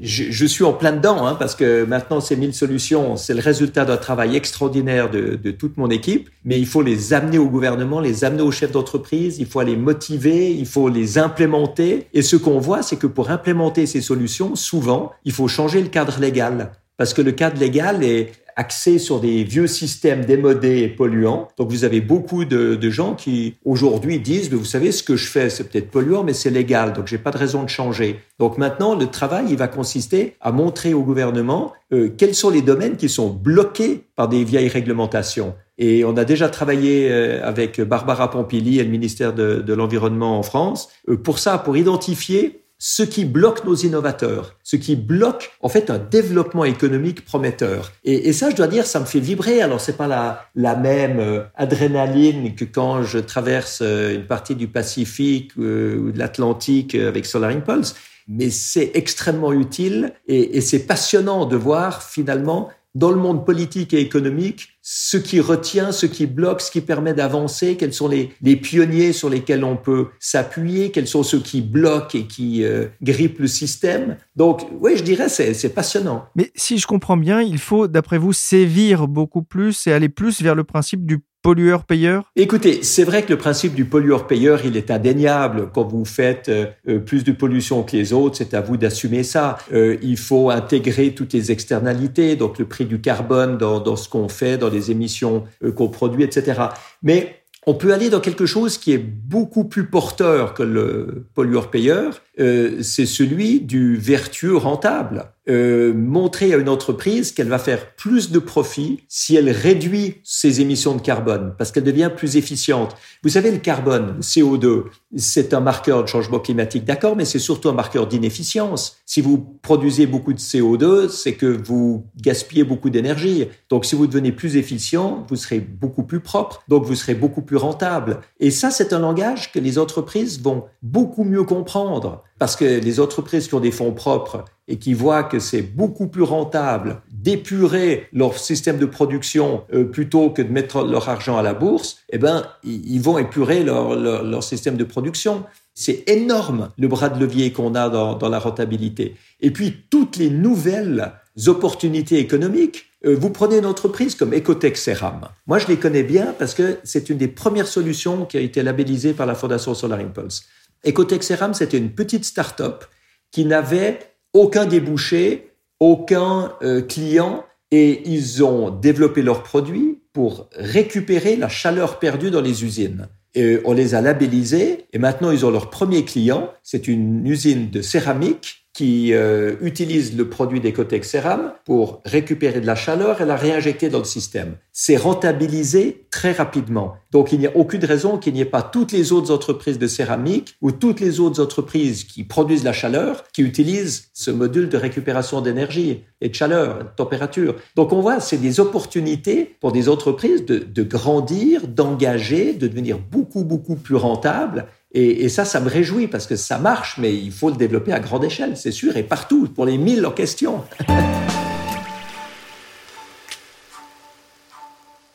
je, 0.00 0.46
suis 0.46 0.62
en 0.62 0.72
plein 0.72 0.92
dedans, 0.92 1.26
hein, 1.26 1.34
parce 1.34 1.56
que 1.56 1.84
maintenant, 1.84 2.20
ces 2.20 2.36
1000 2.36 2.54
solutions, 2.54 3.16
c'est 3.16 3.34
le 3.34 3.40
résultat 3.40 3.84
d'un 3.84 3.96
travail 3.96 4.36
extraordinaire 4.36 5.10
de, 5.10 5.34
de, 5.34 5.50
toute 5.50 5.76
mon 5.76 5.90
équipe, 5.90 6.30
mais 6.44 6.60
il 6.60 6.66
faut 6.66 6.82
les 6.82 7.12
amener 7.12 7.38
au 7.38 7.48
gouvernement, 7.48 8.00
les 8.00 8.24
amener 8.24 8.42
aux 8.42 8.52
chefs 8.52 8.72
d'entreprise, 8.72 9.38
il 9.38 9.46
faut 9.46 9.62
les 9.62 9.76
motiver, 9.76 10.52
il 10.52 10.66
faut 10.66 10.88
les 10.88 11.18
implémenter. 11.18 12.06
Et 12.14 12.22
ce 12.22 12.36
qu'on 12.36 12.60
voit, 12.60 12.82
c'est 12.82 12.96
que 12.96 13.08
pour 13.08 13.30
implémenter 13.30 13.86
ces 13.86 14.00
solutions, 14.00 14.54
souvent, 14.54 15.10
il 15.24 15.32
faut 15.32 15.48
changer 15.48 15.82
le 15.82 15.88
cadre 15.88 16.20
légal 16.20 16.70
parce 16.98 17.14
que 17.14 17.22
le 17.22 17.32
cadre 17.32 17.58
légal 17.58 18.02
est 18.02 18.32
axé 18.58 18.98
sur 18.98 19.20
des 19.20 19.44
vieux 19.44 19.68
systèmes 19.68 20.24
démodés 20.24 20.80
et 20.80 20.88
polluants. 20.88 21.46
Donc 21.56 21.70
vous 21.70 21.84
avez 21.84 22.00
beaucoup 22.00 22.44
de, 22.44 22.90
gens 22.90 23.14
qui 23.14 23.54
aujourd'hui 23.64 24.18
disent, 24.18 24.52
vous 24.52 24.64
savez, 24.64 24.90
ce 24.90 25.04
que 25.04 25.14
je 25.14 25.28
fais, 25.28 25.48
c'est 25.48 25.70
peut-être 25.70 25.90
polluant, 25.90 26.24
mais 26.24 26.32
c'est 26.32 26.50
légal, 26.50 26.92
donc 26.92 27.06
j'ai 27.06 27.18
pas 27.18 27.30
de 27.30 27.38
raison 27.38 27.62
de 27.62 27.68
changer. 27.68 28.16
Donc 28.40 28.58
maintenant, 28.58 28.96
le 28.96 29.06
travail, 29.06 29.46
il 29.48 29.56
va 29.56 29.68
consister 29.68 30.34
à 30.40 30.50
montrer 30.50 30.92
au 30.92 31.02
gouvernement 31.02 31.72
euh, 31.92 32.10
quels 32.16 32.34
sont 32.34 32.50
les 32.50 32.62
domaines 32.62 32.96
qui 32.96 33.08
sont 33.08 33.30
bloqués 33.30 34.04
par 34.16 34.28
des 34.28 34.42
vieilles 34.42 34.68
réglementations. 34.68 35.54
Et 35.78 36.04
on 36.04 36.16
a 36.16 36.24
déjà 36.24 36.48
travaillé 36.48 37.08
euh, 37.10 37.40
avec 37.46 37.80
Barbara 37.80 38.28
Pompili 38.30 38.80
et 38.80 38.84
le 38.84 38.90
ministère 38.90 39.32
de, 39.32 39.62
de 39.64 39.72
l'Environnement 39.72 40.36
en 40.36 40.42
France 40.42 40.88
euh, 41.08 41.16
pour 41.16 41.38
ça, 41.38 41.58
pour 41.58 41.76
identifier 41.76 42.64
ce 42.78 43.02
qui 43.02 43.24
bloque 43.24 43.64
nos 43.64 43.74
innovateurs, 43.74 44.56
ce 44.62 44.76
qui 44.76 44.94
bloque 44.94 45.50
en 45.60 45.68
fait 45.68 45.90
un 45.90 45.98
développement 45.98 46.64
économique 46.64 47.24
prometteur. 47.24 47.92
Et, 48.04 48.32
ça, 48.32 48.50
je 48.50 48.56
dois 48.56 48.68
dire, 48.68 48.86
ça 48.86 49.00
me 49.00 49.04
fait 49.04 49.18
vibrer. 49.18 49.60
Alors 49.60 49.80
c'est 49.80 49.96
pas 49.96 50.06
la, 50.06 50.46
la 50.54 50.76
même 50.76 51.18
euh, 51.18 51.42
adrénaline 51.56 52.54
que 52.54 52.64
quand 52.64 53.02
je 53.02 53.18
traverse 53.18 53.80
euh, 53.82 54.14
une 54.14 54.26
partie 54.26 54.54
du 54.54 54.68
Pacifique 54.68 55.52
euh, 55.58 55.98
ou 55.98 56.12
de 56.12 56.18
l'Atlantique 56.18 56.94
avec 56.94 57.26
Solar 57.26 57.50
Impulse, 57.50 57.96
mais 58.28 58.50
c'est 58.50 58.92
extrêmement 58.94 59.52
utile 59.52 60.12
et, 60.28 60.56
et 60.56 60.60
c'est 60.60 60.86
passionnant 60.86 61.46
de 61.46 61.56
voir 61.56 62.02
finalement 62.02 62.68
dans 62.94 63.10
le 63.10 63.16
monde 63.16 63.44
politique 63.44 63.92
et 63.94 64.00
économique 64.00 64.77
ce 64.90 65.18
qui 65.18 65.38
retient, 65.38 65.92
ce 65.92 66.06
qui 66.06 66.24
bloque, 66.24 66.62
ce 66.62 66.70
qui 66.70 66.80
permet 66.80 67.12
d'avancer, 67.12 67.76
quels 67.76 67.92
sont 67.92 68.08
les, 68.08 68.30
les, 68.40 68.56
pionniers 68.56 69.12
sur 69.12 69.28
lesquels 69.28 69.62
on 69.62 69.76
peut 69.76 70.06
s'appuyer, 70.18 70.90
quels 70.92 71.06
sont 71.06 71.22
ceux 71.22 71.40
qui 71.40 71.60
bloquent 71.60 72.18
et 72.18 72.24
qui 72.24 72.64
euh, 72.64 72.86
grippent 73.02 73.40
le 73.40 73.48
système. 73.48 74.16
Donc 74.34 74.66
oui, 74.80 74.92
je 74.96 75.02
dirais 75.02 75.28
c'est 75.28 75.74
passionnant. 75.74 76.24
Mais 76.36 76.50
si 76.54 76.78
je 76.78 76.86
comprends 76.86 77.18
bien, 77.18 77.42
il 77.42 77.58
faut, 77.58 77.86
d'après 77.86 78.16
vous, 78.16 78.32
sévir 78.32 79.08
beaucoup 79.08 79.42
plus 79.42 79.86
et 79.86 79.92
aller 79.92 80.08
plus 80.08 80.40
vers 80.40 80.54
le 80.54 80.64
principe 80.64 81.04
du 81.04 81.18
pollueur-payeur? 81.42 82.30
Écoutez, 82.36 82.82
c'est 82.82 83.04
vrai 83.04 83.22
que 83.22 83.30
le 83.30 83.38
principe 83.38 83.74
du 83.74 83.84
pollueur-payeur, 83.84 84.60
il 84.64 84.76
est 84.76 84.90
indéniable. 84.90 85.70
Quand 85.72 85.86
vous 85.86 86.04
faites 86.04 86.48
euh, 86.48 86.66
euh, 86.88 86.98
plus 86.98 87.24
de 87.24 87.32
pollution 87.32 87.82
que 87.82 87.96
les 87.96 88.12
autres, 88.12 88.36
c'est 88.38 88.54
à 88.54 88.60
vous 88.60 88.76
d'assumer 88.76 89.22
ça. 89.22 89.58
Euh, 89.72 89.96
il 90.02 90.16
faut 90.16 90.50
intégrer 90.50 91.14
toutes 91.14 91.32
les 91.32 91.52
externalités, 91.52 92.36
donc 92.36 92.58
le 92.58 92.64
prix 92.64 92.86
du 92.86 93.00
carbone 93.00 93.56
dans, 93.56 93.80
dans 93.80 93.96
ce 93.96 94.08
qu'on 94.08 94.28
fait, 94.28 94.58
dans 94.58 94.68
les 94.68 94.77
émissions 94.78 95.44
qu'on 95.76 95.88
produit, 95.88 96.24
etc. 96.24 96.60
Mais 97.02 97.38
on 97.68 97.74
peut 97.74 97.92
aller 97.92 98.08
dans 98.08 98.20
quelque 98.20 98.46
chose 98.46 98.78
qui 98.78 98.92
est 98.92 98.98
beaucoup 98.98 99.64
plus 99.64 99.84
porteur 99.84 100.54
que 100.54 100.62
le 100.62 101.26
pollueur-payeur, 101.34 102.22
euh, 102.40 102.82
c'est 102.82 103.04
celui 103.04 103.60
du 103.60 103.96
vertueux 103.96 104.56
rentable. 104.56 105.32
Euh, 105.50 105.94
montrer 105.94 106.52
à 106.52 106.58
une 106.58 106.68
entreprise 106.68 107.32
qu'elle 107.32 107.48
va 107.48 107.58
faire 107.58 107.94
plus 107.94 108.30
de 108.30 108.38
profit 108.38 109.00
si 109.08 109.34
elle 109.34 109.48
réduit 109.48 110.16
ses 110.22 110.60
émissions 110.60 110.94
de 110.94 111.00
carbone, 111.00 111.54
parce 111.56 111.72
qu'elle 111.72 111.84
devient 111.84 112.10
plus 112.14 112.36
efficiente. 112.36 112.94
Vous 113.22 113.30
savez, 113.30 113.50
le 113.50 113.56
carbone, 113.56 114.18
CO2, 114.20 114.84
c'est 115.16 115.54
un 115.54 115.60
marqueur 115.60 116.02
de 116.02 116.08
changement 116.08 116.38
climatique, 116.38 116.84
d'accord, 116.84 117.16
mais 117.16 117.24
c'est 117.24 117.38
surtout 117.38 117.70
un 117.70 117.72
marqueur 117.72 118.06
d'inefficience. 118.06 118.98
Si 119.06 119.22
vous 119.22 119.38
produisez 119.62 120.06
beaucoup 120.06 120.34
de 120.34 120.38
CO2, 120.38 121.08
c'est 121.08 121.32
que 121.32 121.46
vous 121.46 122.04
gaspillez 122.20 122.64
beaucoup 122.64 122.90
d'énergie. 122.90 123.48
Donc, 123.70 123.86
si 123.86 123.96
vous 123.96 124.06
devenez 124.06 124.32
plus 124.32 124.58
efficient, 124.58 125.24
vous 125.30 125.36
serez 125.36 125.60
beaucoup 125.60 126.02
plus 126.02 126.20
propre, 126.20 126.62
donc 126.68 126.84
vous 126.84 126.94
serez 126.94 127.14
beaucoup 127.14 127.40
plus 127.40 127.56
rentable. 127.56 128.20
Et 128.38 128.50
ça, 128.50 128.70
c'est 128.70 128.92
un 128.92 128.98
langage 128.98 129.50
que 129.50 129.58
les 129.58 129.78
entreprises 129.78 130.42
vont 130.42 130.64
beaucoup 130.82 131.24
mieux 131.24 131.44
comprendre 131.44 132.22
parce 132.38 132.54
que 132.54 132.64
les 132.64 133.00
entreprises 133.00 133.48
qui 133.48 133.54
ont 133.54 133.60
des 133.60 133.72
fonds 133.72 133.92
propres 133.92 134.44
et 134.68 134.76
qui 134.76 134.94
voient 134.94 135.24
que 135.24 135.38
c'est 135.38 135.62
beaucoup 135.62 136.06
plus 136.06 136.22
rentable 136.22 137.00
d'épurer 137.10 138.06
leur 138.12 138.38
système 138.38 138.78
de 138.78 138.86
production 138.86 139.64
euh, 139.72 139.84
plutôt 139.84 140.30
que 140.30 140.42
de 140.42 140.52
mettre 140.52 140.84
leur 140.84 141.08
argent 141.08 141.36
à 141.36 141.42
la 141.42 141.54
bourse, 141.54 141.98
eh 142.10 142.18
ben 142.18 142.46
ils 142.62 143.00
vont 143.00 143.18
épurer 143.18 143.64
leur, 143.64 143.96
leur, 143.96 144.44
système 144.44 144.76
de 144.76 144.84
production. 144.84 145.44
C'est 145.74 146.08
énorme 146.08 146.70
le 146.78 146.86
bras 146.86 147.08
de 147.08 147.18
levier 147.18 147.52
qu'on 147.52 147.74
a 147.74 147.88
dans, 147.88 148.28
la 148.28 148.38
rentabilité. 148.38 149.16
Et 149.40 149.50
puis 149.50 149.74
toutes 149.90 150.16
les 150.16 150.30
nouvelles 150.30 151.12
opportunités 151.46 152.18
économiques. 152.18 152.86
Euh, 153.06 153.16
vous 153.16 153.30
prenez 153.30 153.58
une 153.58 153.66
entreprise 153.66 154.16
comme 154.16 154.34
Ecotech 154.34 154.76
Ceram. 154.76 155.28
Moi, 155.46 155.58
je 155.58 155.68
les 155.68 155.76
connais 155.76 156.02
bien 156.02 156.34
parce 156.36 156.52
que 156.52 156.78
c'est 156.82 157.10
une 157.10 157.18
des 157.18 157.28
premières 157.28 157.68
solutions 157.68 158.26
qui 158.26 158.36
a 158.36 158.40
été 158.40 158.60
labellisée 158.62 159.12
par 159.12 159.26
la 159.26 159.36
Fondation 159.36 159.72
Solar 159.72 160.00
Impulse. 160.00 160.46
Ecotech 160.84 161.22
Ceram, 161.22 161.54
c'était 161.54 161.78
une 161.78 161.92
petite 161.92 162.24
start-up 162.24 162.84
qui 163.30 163.44
n'avait 163.44 164.00
aucun 164.32 164.66
débouché, 164.66 165.50
aucun 165.80 166.52
euh, 166.62 166.82
client, 166.82 167.44
et 167.70 168.02
ils 168.08 168.42
ont 168.42 168.70
développé 168.70 169.22
leurs 169.22 169.42
produits 169.42 170.00
pour 170.12 170.48
récupérer 170.56 171.36
la 171.36 171.48
chaleur 171.48 171.98
perdue 171.98 172.30
dans 172.30 172.40
les 172.40 172.64
usines. 172.64 173.08
Et 173.34 173.60
on 173.64 173.72
les 173.72 173.94
a 173.94 174.00
labellisés, 174.00 174.86
et 174.92 174.98
maintenant 174.98 175.30
ils 175.30 175.44
ont 175.44 175.50
leur 175.50 175.70
premier 175.70 176.04
client, 176.04 176.50
c'est 176.62 176.88
une 176.88 177.26
usine 177.26 177.70
de 177.70 177.82
céramique 177.82 178.67
qui 178.78 179.12
euh, 179.12 179.56
utilise 179.60 180.16
le 180.16 180.28
produit 180.28 180.60
d'Ecotech 180.60 181.04
Ceram 181.04 181.52
pour 181.64 182.00
récupérer 182.04 182.60
de 182.60 182.66
la 182.66 182.76
chaleur 182.76 183.20
et 183.20 183.24
la 183.24 183.34
réinjecter 183.34 183.88
dans 183.88 183.98
le 183.98 184.04
système. 184.04 184.54
C'est 184.72 184.96
rentabilisé 184.96 186.06
très 186.12 186.30
rapidement. 186.30 186.94
Donc 187.10 187.32
il 187.32 187.40
n'y 187.40 187.48
a 187.48 187.56
aucune 187.56 187.84
raison 187.84 188.18
qu'il 188.18 188.34
n'y 188.34 188.40
ait 188.40 188.44
pas 188.44 188.62
toutes 188.62 188.92
les 188.92 189.10
autres 189.10 189.34
entreprises 189.34 189.80
de 189.80 189.88
céramique 189.88 190.54
ou 190.62 190.70
toutes 190.70 191.00
les 191.00 191.18
autres 191.18 191.42
entreprises 191.42 192.04
qui 192.04 192.22
produisent 192.22 192.62
la 192.62 192.72
chaleur 192.72 193.24
qui 193.32 193.42
utilisent 193.42 194.10
ce 194.14 194.30
module 194.30 194.68
de 194.68 194.76
récupération 194.76 195.40
d'énergie 195.40 196.04
et 196.20 196.28
de 196.28 196.34
chaleur, 196.36 196.78
de 196.78 196.88
température. 196.94 197.56
Donc 197.74 197.92
on 197.92 198.00
voit, 198.00 198.20
c'est 198.20 198.36
des 198.36 198.60
opportunités 198.60 199.56
pour 199.58 199.72
des 199.72 199.88
entreprises 199.88 200.46
de, 200.46 200.58
de 200.58 200.82
grandir, 200.84 201.66
d'engager, 201.66 202.52
de 202.52 202.68
devenir 202.68 203.00
beaucoup, 203.00 203.42
beaucoup 203.42 203.74
plus 203.74 203.96
rentables 203.96 204.68
et, 204.92 205.24
et, 205.24 205.28
ça, 205.28 205.44
ça 205.44 205.60
me 205.60 205.68
réjouit 205.68 206.06
parce 206.06 206.26
que 206.26 206.36
ça 206.36 206.58
marche, 206.58 206.96
mais 206.98 207.14
il 207.14 207.32
faut 207.32 207.50
le 207.50 207.56
développer 207.56 207.92
à 207.92 208.00
grande 208.00 208.24
échelle, 208.24 208.56
c'est 208.56 208.72
sûr, 208.72 208.96
et 208.96 209.02
partout, 209.02 209.48
pour 209.54 209.66
les 209.66 209.78
mille 209.78 210.06
en 210.06 210.12
question. 210.12 210.64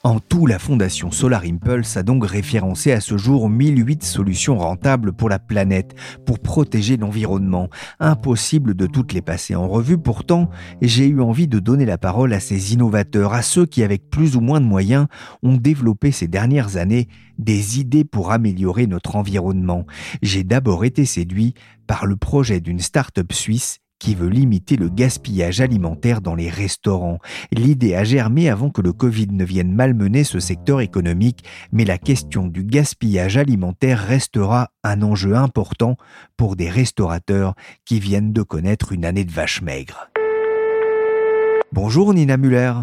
En 0.06 0.20
tout, 0.20 0.46
la 0.48 0.60
fondation 0.60 1.12
Solar 1.12 1.44
Impulse 1.46 1.96
a 1.96 2.04
donc 2.04 2.26
référencé 2.26 2.92
à 2.92 3.00
ce 3.00 3.18
jour 3.18 3.50
1008 3.50 4.04
solutions 4.04 4.58
rentables 4.58 5.14
pour 5.14 5.30
la 5.30 5.40
planète, 5.40 5.96
pour 6.26 6.40
protéger 6.40 6.98
l'environnement. 6.98 7.70
Impossible 8.02 8.74
de 8.74 8.86
toutes 8.86 9.14
les 9.14 9.22
passer 9.22 9.56
en 9.56 9.70
revue, 9.70 9.98
pourtant, 9.98 10.50
j'ai 10.82 11.08
eu 11.08 11.22
envie 11.22 11.48
de 11.48 11.60
donner 11.60 11.86
la 11.86 11.98
parole 11.98 12.34
à 12.34 12.42
ces 12.42 12.74
innovateurs, 12.74 13.34
à 13.34 13.42
ceux 13.42 13.66
qui, 13.66 13.82
avec 13.82 14.10
plus 14.10 14.36
ou 14.36 14.42
moins 14.42 14.60
de 14.60 14.66
moyens, 14.66 15.08
ont 15.42 15.56
développé 15.56 16.12
ces 16.12 16.28
dernières 16.28 16.76
années 16.76 17.08
des 17.38 17.80
idées 17.80 18.04
pour 18.04 18.34
améliorer 18.34 18.88
notre 18.88 19.16
environnement. 19.16 19.86
J'ai 20.22 20.44
d'abord 20.44 20.84
été 20.84 21.06
séduit 21.06 21.54
par 21.88 22.06
le 22.06 22.18
projet 22.18 22.60
d'une 22.60 22.80
start-up 22.80 23.32
suisse 23.32 23.80
qui 24.04 24.16
veut 24.16 24.28
limiter 24.28 24.76
le 24.76 24.90
gaspillage 24.90 25.62
alimentaire 25.62 26.20
dans 26.20 26.36
les 26.36 26.50
restaurants. 26.50 27.20
L'idée 27.54 27.96
a 27.96 28.04
germé 28.04 28.50
avant 28.50 28.70
que 28.70 28.82
le 28.82 28.92
Covid 28.92 29.28
ne 29.32 29.46
vienne 29.46 29.74
malmener 29.74 30.26
ce 30.26 30.42
secteur 30.42 30.82
économique, 30.82 31.46
mais 31.72 31.86
la 31.86 31.98
question 31.98 32.48
du 32.48 32.66
gaspillage 32.66 33.38
alimentaire 33.38 33.98
restera 33.98 34.72
un 34.84 35.04
enjeu 35.04 35.36
important 35.36 35.96
pour 36.36 36.58
des 36.58 36.70
restaurateurs 36.70 37.54
qui 37.86 38.02
viennent 38.02 38.34
de 38.34 38.42
connaître 38.42 38.92
une 38.92 39.06
année 39.06 39.24
de 39.24 39.32
vache 39.32 39.62
maigre. 39.62 40.10
Bonjour 41.72 42.14
Nina 42.14 42.36
Muller. 42.36 42.74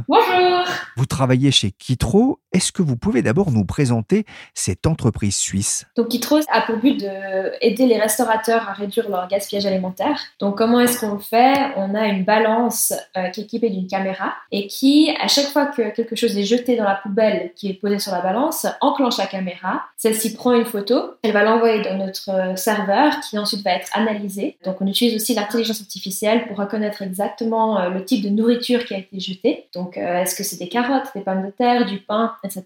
Vous 0.96 1.06
travaillez 1.06 1.50
chez 1.50 1.70
Kitro. 1.70 2.40
Est-ce 2.52 2.72
que 2.72 2.82
vous 2.82 2.96
pouvez 2.96 3.22
d'abord 3.22 3.52
nous 3.52 3.64
présenter 3.64 4.24
cette 4.54 4.86
entreprise 4.86 5.36
suisse? 5.36 5.86
Donc 5.96 6.08
Kitro 6.08 6.40
a 6.50 6.62
pour 6.62 6.76
but 6.78 6.98
d'aider 6.98 7.86
les 7.86 7.98
restaurateurs 7.98 8.68
à 8.68 8.72
réduire 8.72 9.08
leur 9.08 9.28
gaspillage 9.28 9.66
alimentaire. 9.66 10.20
Donc 10.40 10.58
comment 10.58 10.80
est-ce 10.80 10.98
qu'on 10.98 11.14
le 11.14 11.20
fait? 11.20 11.54
On 11.76 11.94
a 11.94 12.06
une 12.06 12.24
balance 12.24 12.92
euh, 13.16 13.28
qui 13.28 13.40
est 13.40 13.44
équipée 13.44 13.70
d'une 13.70 13.86
caméra 13.86 14.34
et 14.50 14.66
qui, 14.66 15.14
à 15.20 15.28
chaque 15.28 15.46
fois 15.46 15.66
que 15.66 15.94
quelque 15.94 16.16
chose 16.16 16.36
est 16.36 16.44
jeté 16.44 16.76
dans 16.76 16.84
la 16.84 16.96
poubelle 16.96 17.52
qui 17.54 17.70
est 17.70 17.74
posée 17.74 17.98
sur 17.98 18.12
la 18.12 18.20
balance, 18.20 18.66
enclenche 18.80 19.18
la 19.18 19.26
caméra. 19.26 19.82
Celle-ci 19.96 20.34
prend 20.34 20.52
une 20.52 20.64
photo, 20.64 21.14
elle 21.22 21.32
va 21.32 21.44
l'envoyer 21.44 21.82
dans 21.82 21.96
notre 21.96 22.30
euh, 22.30 22.56
serveur 22.56 23.20
qui 23.20 23.38
ensuite 23.38 23.62
va 23.62 23.72
être 23.72 23.88
analysé. 23.96 24.56
Donc 24.64 24.80
on 24.80 24.86
utilise 24.86 25.14
aussi 25.14 25.34
l'intelligence 25.34 25.80
artificielle 25.80 26.46
pour 26.48 26.56
reconnaître 26.56 27.02
exactement 27.02 27.80
euh, 27.80 27.90
le 27.90 28.04
type 28.04 28.22
de 28.24 28.28
nourriture 28.28 28.84
qui 28.84 28.94
a 28.94 28.98
été 28.98 29.20
jetée. 29.20 29.68
Donc 29.74 29.96
est-ce 29.96 30.34
que 30.34 30.42
c'est 30.42 30.59
des 30.60 30.68
carottes, 30.68 31.08
des 31.14 31.22
pommes 31.22 31.44
de 31.44 31.50
terre, 31.50 31.86
du 31.86 31.98
pain, 31.98 32.34
etc. 32.44 32.62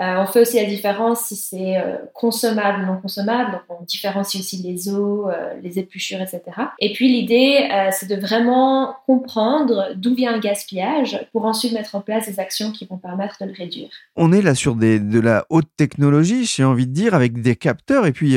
Euh, 0.00 0.16
on 0.18 0.26
fait 0.26 0.40
aussi 0.40 0.56
la 0.56 0.66
différence 0.66 1.22
si 1.22 1.36
c'est 1.36 1.78
euh, 1.78 1.96
consommable 2.12 2.82
ou 2.82 2.86
non 2.86 3.00
consommable. 3.00 3.52
Donc, 3.52 3.80
on 3.80 3.84
différencie 3.84 4.40
aussi 4.40 4.62
les 4.62 4.90
os, 4.90 5.26
euh, 5.28 5.54
les 5.62 5.78
épluchures, 5.78 6.20
etc. 6.20 6.42
Et 6.78 6.92
puis, 6.92 7.08
l'idée, 7.08 7.68
c'est 7.90 8.08
de 8.08 8.16
vraiment 8.16 8.94
comprendre 9.06 9.88
d'où 9.96 10.14
vient 10.14 10.34
un 10.34 10.38
gaspillage 10.38 11.26
pour 11.32 11.46
ensuite 11.46 11.72
mettre 11.72 11.94
en 11.94 12.00
place 12.00 12.28
des 12.28 12.38
actions 12.38 12.70
qui 12.70 12.84
vont 12.84 12.98
permettre 12.98 13.36
de 13.40 13.46
le 13.46 13.54
réduire. 13.56 13.88
On 14.16 14.32
est 14.32 14.42
là 14.42 14.54
sur 14.54 14.74
des, 14.74 15.00
de 15.00 15.20
la 15.20 15.46
haute 15.48 15.68
technologie, 15.76 16.44
j'ai 16.44 16.64
envie 16.64 16.86
de 16.86 16.92
dire, 16.92 17.14
avec 17.14 17.40
des 17.40 17.56
capteurs. 17.56 18.06
Et 18.06 18.12
puis, 18.12 18.36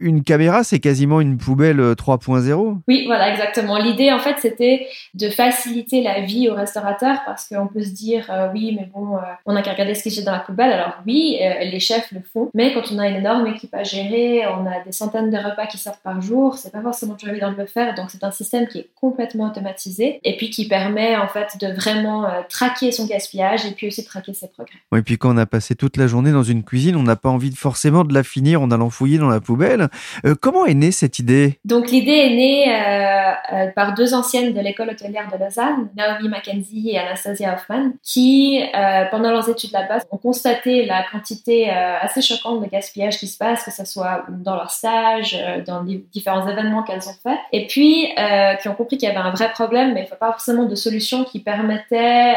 une 0.00 0.22
caméra, 0.22 0.62
c'est 0.64 0.80
quasiment 0.80 1.20
une 1.22 1.38
poubelle 1.38 1.80
3.0. 1.80 2.78
Oui, 2.86 3.04
voilà, 3.06 3.30
exactement. 3.30 3.78
L'idée, 3.78 4.12
en 4.12 4.18
fait, 4.18 4.36
c'était 4.38 4.86
de 5.14 5.30
faciliter 5.30 6.02
la 6.02 6.20
vie 6.20 6.50
aux 6.50 6.54
restaurateurs 6.54 7.22
parce 7.24 7.48
qu'on 7.48 7.68
peut 7.68 7.82
se 7.82 7.90
dire, 7.90 8.07
oui, 8.52 8.76
mais 8.78 8.88
bon, 8.94 9.18
on 9.46 9.52
n'a 9.52 9.62
qu'à 9.62 9.72
regarder 9.72 9.94
ce 9.94 10.02
qui 10.02 10.18
est 10.18 10.22
dans 10.22 10.32
la 10.32 10.40
poubelle. 10.40 10.72
Alors, 10.72 10.94
oui, 11.06 11.38
euh, 11.40 11.64
les 11.64 11.80
chefs 11.80 12.10
le 12.12 12.20
font, 12.20 12.50
mais 12.54 12.72
quand 12.72 12.92
on 12.92 12.98
a 12.98 13.08
une 13.08 13.16
énorme 13.16 13.46
équipe 13.46 13.74
à 13.74 13.82
gérer, 13.82 14.46
on 14.46 14.66
a 14.66 14.82
des 14.84 14.92
centaines 14.92 15.30
de 15.30 15.36
repas 15.36 15.66
qui 15.66 15.78
sortent 15.78 16.02
par 16.02 16.20
jour, 16.20 16.56
c'est 16.56 16.72
pas 16.72 16.82
forcément 16.82 17.14
toujours 17.14 17.30
évident 17.34 17.52
de 17.52 17.56
le 17.56 17.66
faire, 17.66 17.94
donc 17.94 18.10
c'est 18.10 18.24
un 18.24 18.30
système 18.30 18.66
qui 18.66 18.78
est 18.78 18.88
complètement 19.00 19.48
automatisé 19.48 20.20
et 20.24 20.36
puis 20.36 20.50
qui 20.50 20.68
permet 20.68 21.16
en 21.16 21.28
fait 21.28 21.56
de 21.60 21.72
vraiment 21.72 22.26
euh, 22.26 22.40
traquer 22.48 22.92
son 22.92 23.06
gaspillage 23.06 23.66
et 23.66 23.72
puis 23.72 23.86
aussi 23.86 24.04
traquer 24.04 24.34
ses 24.34 24.48
progrès. 24.48 24.78
Oui, 24.92 25.00
et 25.00 25.02
puis 25.02 25.18
quand 25.18 25.34
on 25.34 25.38
a 25.38 25.46
passé 25.46 25.74
toute 25.74 25.96
la 25.96 26.06
journée 26.06 26.32
dans 26.32 26.42
une 26.42 26.62
cuisine, 26.62 26.96
on 26.96 27.02
n'a 27.02 27.16
pas 27.16 27.28
envie 27.28 27.50
de 27.50 27.56
forcément 27.56 28.04
de 28.04 28.14
la 28.14 28.22
finir 28.22 28.62
en 28.62 28.70
allant 28.70 28.90
fouiller 28.90 29.18
dans 29.18 29.28
la 29.28 29.40
poubelle. 29.40 29.88
Euh, 30.24 30.34
comment 30.40 30.66
est 30.66 30.74
née 30.74 30.92
cette 30.92 31.18
idée? 31.18 31.58
Donc 31.64 31.90
l'idée 31.90 32.10
est 32.10 32.36
née 32.36 33.72
par 33.74 33.94
deux 33.94 34.14
anciennes 34.14 34.52
de 34.52 34.60
l'école 34.60 34.90
hôtelière 34.90 35.28
de 35.32 35.42
Lausanne, 35.42 35.88
Naomi 35.96 36.28
Mackenzie 36.28 36.90
et 36.92 36.98
Anastasia 36.98 37.54
Hoffman, 37.54 37.92
qui 38.02 38.62
pendant 39.10 39.30
leurs 39.30 39.48
études 39.48 39.72
là-bas 39.72 39.98
ont 40.10 40.16
constaté 40.16 40.84
la 40.84 41.04
quantité 41.10 41.70
euh, 41.70 41.98
assez 42.00 42.22
choquante 42.22 42.62
de 42.62 42.66
gaspillage 42.68 43.18
qui 43.18 43.26
se 43.26 43.36
passe, 43.36 43.64
que 43.64 43.70
ce 43.70 43.84
soit 43.84 44.24
dans 44.28 44.54
leur 44.54 44.70
stage, 44.70 45.36
euh, 45.38 45.62
dans 45.64 45.82
les 45.82 46.04
différents 46.12 46.46
événements 46.48 46.82
qu'elles 46.82 47.08
ont 47.08 47.16
fait, 47.22 47.38
et 47.52 47.66
puis 47.66 48.08
euh, 48.18 48.54
qui 48.54 48.68
ont 48.68 48.74
compris 48.74 48.98
qu'il 48.98 49.08
y 49.08 49.10
avait 49.10 49.20
un 49.20 49.30
vrai 49.30 49.50
problème, 49.50 49.94
mais 49.94 50.00
il 50.00 50.04
ne 50.04 50.08
faut 50.08 50.16
pas 50.16 50.32
forcément 50.32 50.64
de 50.64 50.74
solution 50.74 51.24
qui 51.24 51.40
permettait 51.40 52.34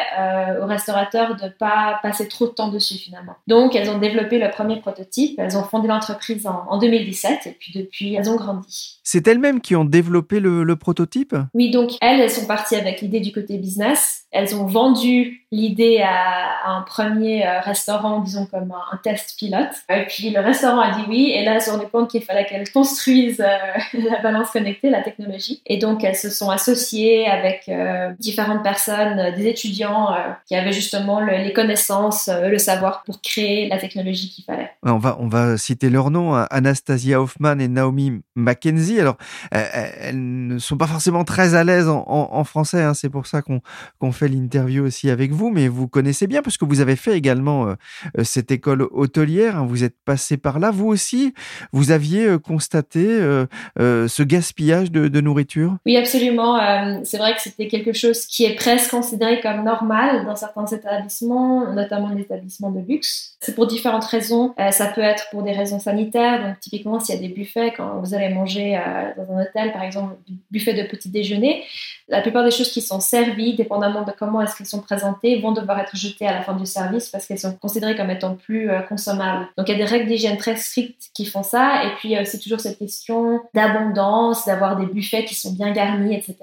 aux 0.61 0.65
restaurateurs 0.65 1.35
de 1.35 1.45
ne 1.45 1.49
pas 1.49 1.99
passer 2.01 2.27
trop 2.27 2.47
de 2.47 2.51
temps 2.51 2.69
dessus 2.69 2.95
finalement. 2.95 3.33
Donc 3.47 3.75
elles 3.75 3.89
ont 3.89 3.97
développé 3.97 4.39
le 4.39 4.49
premier 4.49 4.77
prototype, 4.77 5.39
elles 5.39 5.57
ont 5.57 5.63
fondé 5.63 5.87
l'entreprise 5.87 6.47
en, 6.47 6.77
2017, 6.77 7.47
et 7.47 7.51
puis 7.51 7.71
depuis 7.75 8.15
elles 8.15 8.29
ont 8.29 8.35
grandi. 8.35 8.99
C'est 9.03 9.27
elles-mêmes 9.27 9.61
qui 9.61 9.75
ont 9.75 9.85
développé 9.85 10.39
le, 10.39 10.63
le 10.63 10.75
prototype? 10.75 11.35
Oui, 11.53 11.71
donc 11.71 11.91
elles, 12.01 12.19
elles 12.19 12.29
sont 12.29 12.45
parties 12.45 12.75
avec 12.75 13.01
l'idée 13.01 13.19
du 13.19 13.31
côté 13.31 13.57
business, 13.57 14.23
elles 14.31 14.55
ont 14.55 14.65
vendu 14.65 15.45
l'idée 15.51 16.01
à, 16.03 16.51
un 16.65 16.81
premier 16.81 17.47
restaurant, 17.59 18.19
disons 18.21 18.45
comme 18.45 18.71
un, 18.71 18.97
test 18.97 19.35
pilote. 19.37 19.71
Et 19.89 20.05
puis 20.07 20.29
le 20.29 20.39
restaurant 20.39 20.79
a 20.79 20.95
dit 20.95 21.03
oui, 21.07 21.31
et 21.31 21.43
là 21.43 21.55
elles 21.55 21.61
se 21.61 21.71
sont 21.71 21.77
rendu 21.77 21.89
compte 21.89 22.09
qu'il 22.09 22.21
fallait 22.21 22.45
qu'elles 22.45 22.71
construisent 22.71 23.41
euh, 23.41 23.79
la 24.11 24.21
balance 24.21 24.51
connectée, 24.51 24.89
la 24.89 25.01
technologie. 25.01 25.61
Et 25.65 25.77
donc 25.77 26.03
elles 26.03 26.15
se 26.15 26.29
sont 26.29 26.49
associées 26.49 27.27
avec 27.27 27.63
euh, 27.69 28.11
différentes 28.19 28.63
personnes, 28.63 29.19
euh, 29.19 29.31
des 29.35 29.47
étudiants 29.47 30.09
qui 30.45 30.55
avaient 30.55 30.71
justement 30.71 31.19
les 31.19 31.53
connaissances, 31.53 32.29
le 32.29 32.57
savoir 32.57 33.03
pour 33.03 33.21
créer 33.21 33.67
la 33.67 33.77
technologie 33.77 34.29
qu'il 34.29 34.43
fallait. 34.43 34.69
On 34.83 34.97
va, 34.97 35.17
on 35.19 35.27
va 35.27 35.57
citer 35.57 35.89
leurs 35.89 36.11
noms, 36.11 36.35
hein. 36.35 36.47
Anastasia 36.51 37.21
Hoffman 37.21 37.59
et 37.59 37.67
Naomi 37.67 38.21
Mackenzie. 38.35 38.99
Alors, 38.99 39.17
elles 39.51 40.47
ne 40.47 40.57
sont 40.59 40.77
pas 40.77 40.87
forcément 40.87 41.23
très 41.23 41.55
à 41.55 41.63
l'aise 41.63 41.87
en, 41.87 42.43
français, 42.43 42.81
hein. 42.81 42.93
c'est 42.93 43.09
pour 43.09 43.27
ça 43.27 43.41
qu'on 43.41 44.11
fait 44.11 44.27
l'interview 44.27 44.83
aussi 44.83 45.09
avec 45.09 45.31
vous, 45.31 45.40
mais 45.49 45.67
vous 45.67 45.87
connaissez 45.87 46.27
bien 46.27 46.41
parce 46.41 46.57
que 46.57 46.65
vous 46.65 46.81
avez 46.81 46.95
fait 46.95 47.17
également 47.17 47.75
cette 48.23 48.51
école 48.51 48.87
hôtelière. 48.91 49.57
Hein, 49.57 49.65
vous 49.65 49.83
êtes 49.83 49.95
passé 50.05 50.37
par 50.37 50.59
là. 50.59 50.71
Vous 50.71 50.87
aussi, 50.87 51.33
vous 51.71 51.91
aviez 51.91 52.25
euh, 52.25 52.39
constaté 52.39 53.05
euh, 53.05 53.45
euh, 53.79 54.07
ce 54.07 54.23
gaspillage 54.23 54.91
de, 54.91 55.21
nourriture? 55.21 55.77
Oui, 55.85 55.97
absolument. 55.97 56.59
c'est 57.03 57.17
vrai 57.17 57.35
que 57.35 57.41
c'était 57.41 57.67
quelque 57.67 57.93
chose 57.93 58.25
qui 58.25 58.43
est 58.43 58.55
presque 58.55 58.89
considéré 58.89 59.39
comme 59.39 59.63
normal 59.63 60.25
dans 60.25 60.35
certains 60.35 60.65
établissements, 60.65 61.71
notamment 61.73 62.09
les 62.09 62.21
établissements 62.21 62.71
de 62.71 62.79
luxe. 62.79 63.35
C'est 63.39 63.53
pour 63.53 63.67
différentes 63.67 64.05
raisons. 64.05 64.53
ça 64.71 64.87
peut 64.87 65.01
être 65.01 65.27
pour 65.29 65.43
des 65.43 65.51
raisons 65.51 65.79
sanitaires. 65.79 66.43
Donc, 66.43 66.59
typiquement, 66.59 66.99
s'il 66.99 67.15
y 67.15 67.17
a 67.19 67.21
des 67.21 67.33
buffets, 67.33 67.73
quand 67.77 67.99
vous 67.99 68.15
allez 68.15 68.29
manger 68.29 68.79
dans 69.15 69.31
un 69.35 69.43
hôtel, 69.43 69.71
par 69.73 69.83
exemple, 69.83 70.15
buffet 70.49 70.73
de 70.73 70.83
petit 70.83 71.09
déjeuner, 71.09 71.63
la 72.07 72.21
plupart 72.21 72.43
des 72.43 72.51
choses 72.51 72.71
qui 72.71 72.81
sont 72.81 72.99
servies, 72.99 73.55
dépendamment 73.55 74.03
de 74.03 74.11
comment 74.17 74.41
est-ce 74.41 74.55
qu'elles 74.55 74.67
sont 74.67 74.81
présentées, 74.81 75.30
vont 75.39 75.51
devoir 75.51 75.79
être 75.79 75.95
jetées 75.95 76.27
à 76.27 76.33
la 76.33 76.41
fin 76.41 76.53
du 76.53 76.65
service 76.65 77.09
parce 77.09 77.27
qu'elles 77.27 77.39
sont 77.39 77.53
considérées 77.53 77.95
comme 77.95 78.09
étant 78.09 78.35
plus 78.35 78.69
euh, 78.69 78.81
consommables. 78.81 79.47
Donc 79.57 79.69
il 79.69 79.71
y 79.71 79.75
a 79.75 79.77
des 79.77 79.89
règles 79.89 80.07
d'hygiène 80.07 80.37
très 80.37 80.55
strictes 80.55 81.09
qui 81.13 81.25
font 81.25 81.43
ça. 81.43 81.83
Et 81.85 81.89
puis 81.97 82.15
a 82.15 82.21
aussi 82.21 82.39
toujours 82.39 82.59
cette 82.59 82.77
question 82.77 83.41
d'abondance, 83.53 84.45
d'avoir 84.45 84.77
des 84.77 84.85
buffets 84.85 85.25
qui 85.25 85.35
sont 85.35 85.53
bien 85.53 85.71
garnis, 85.71 86.15
etc. 86.15 86.35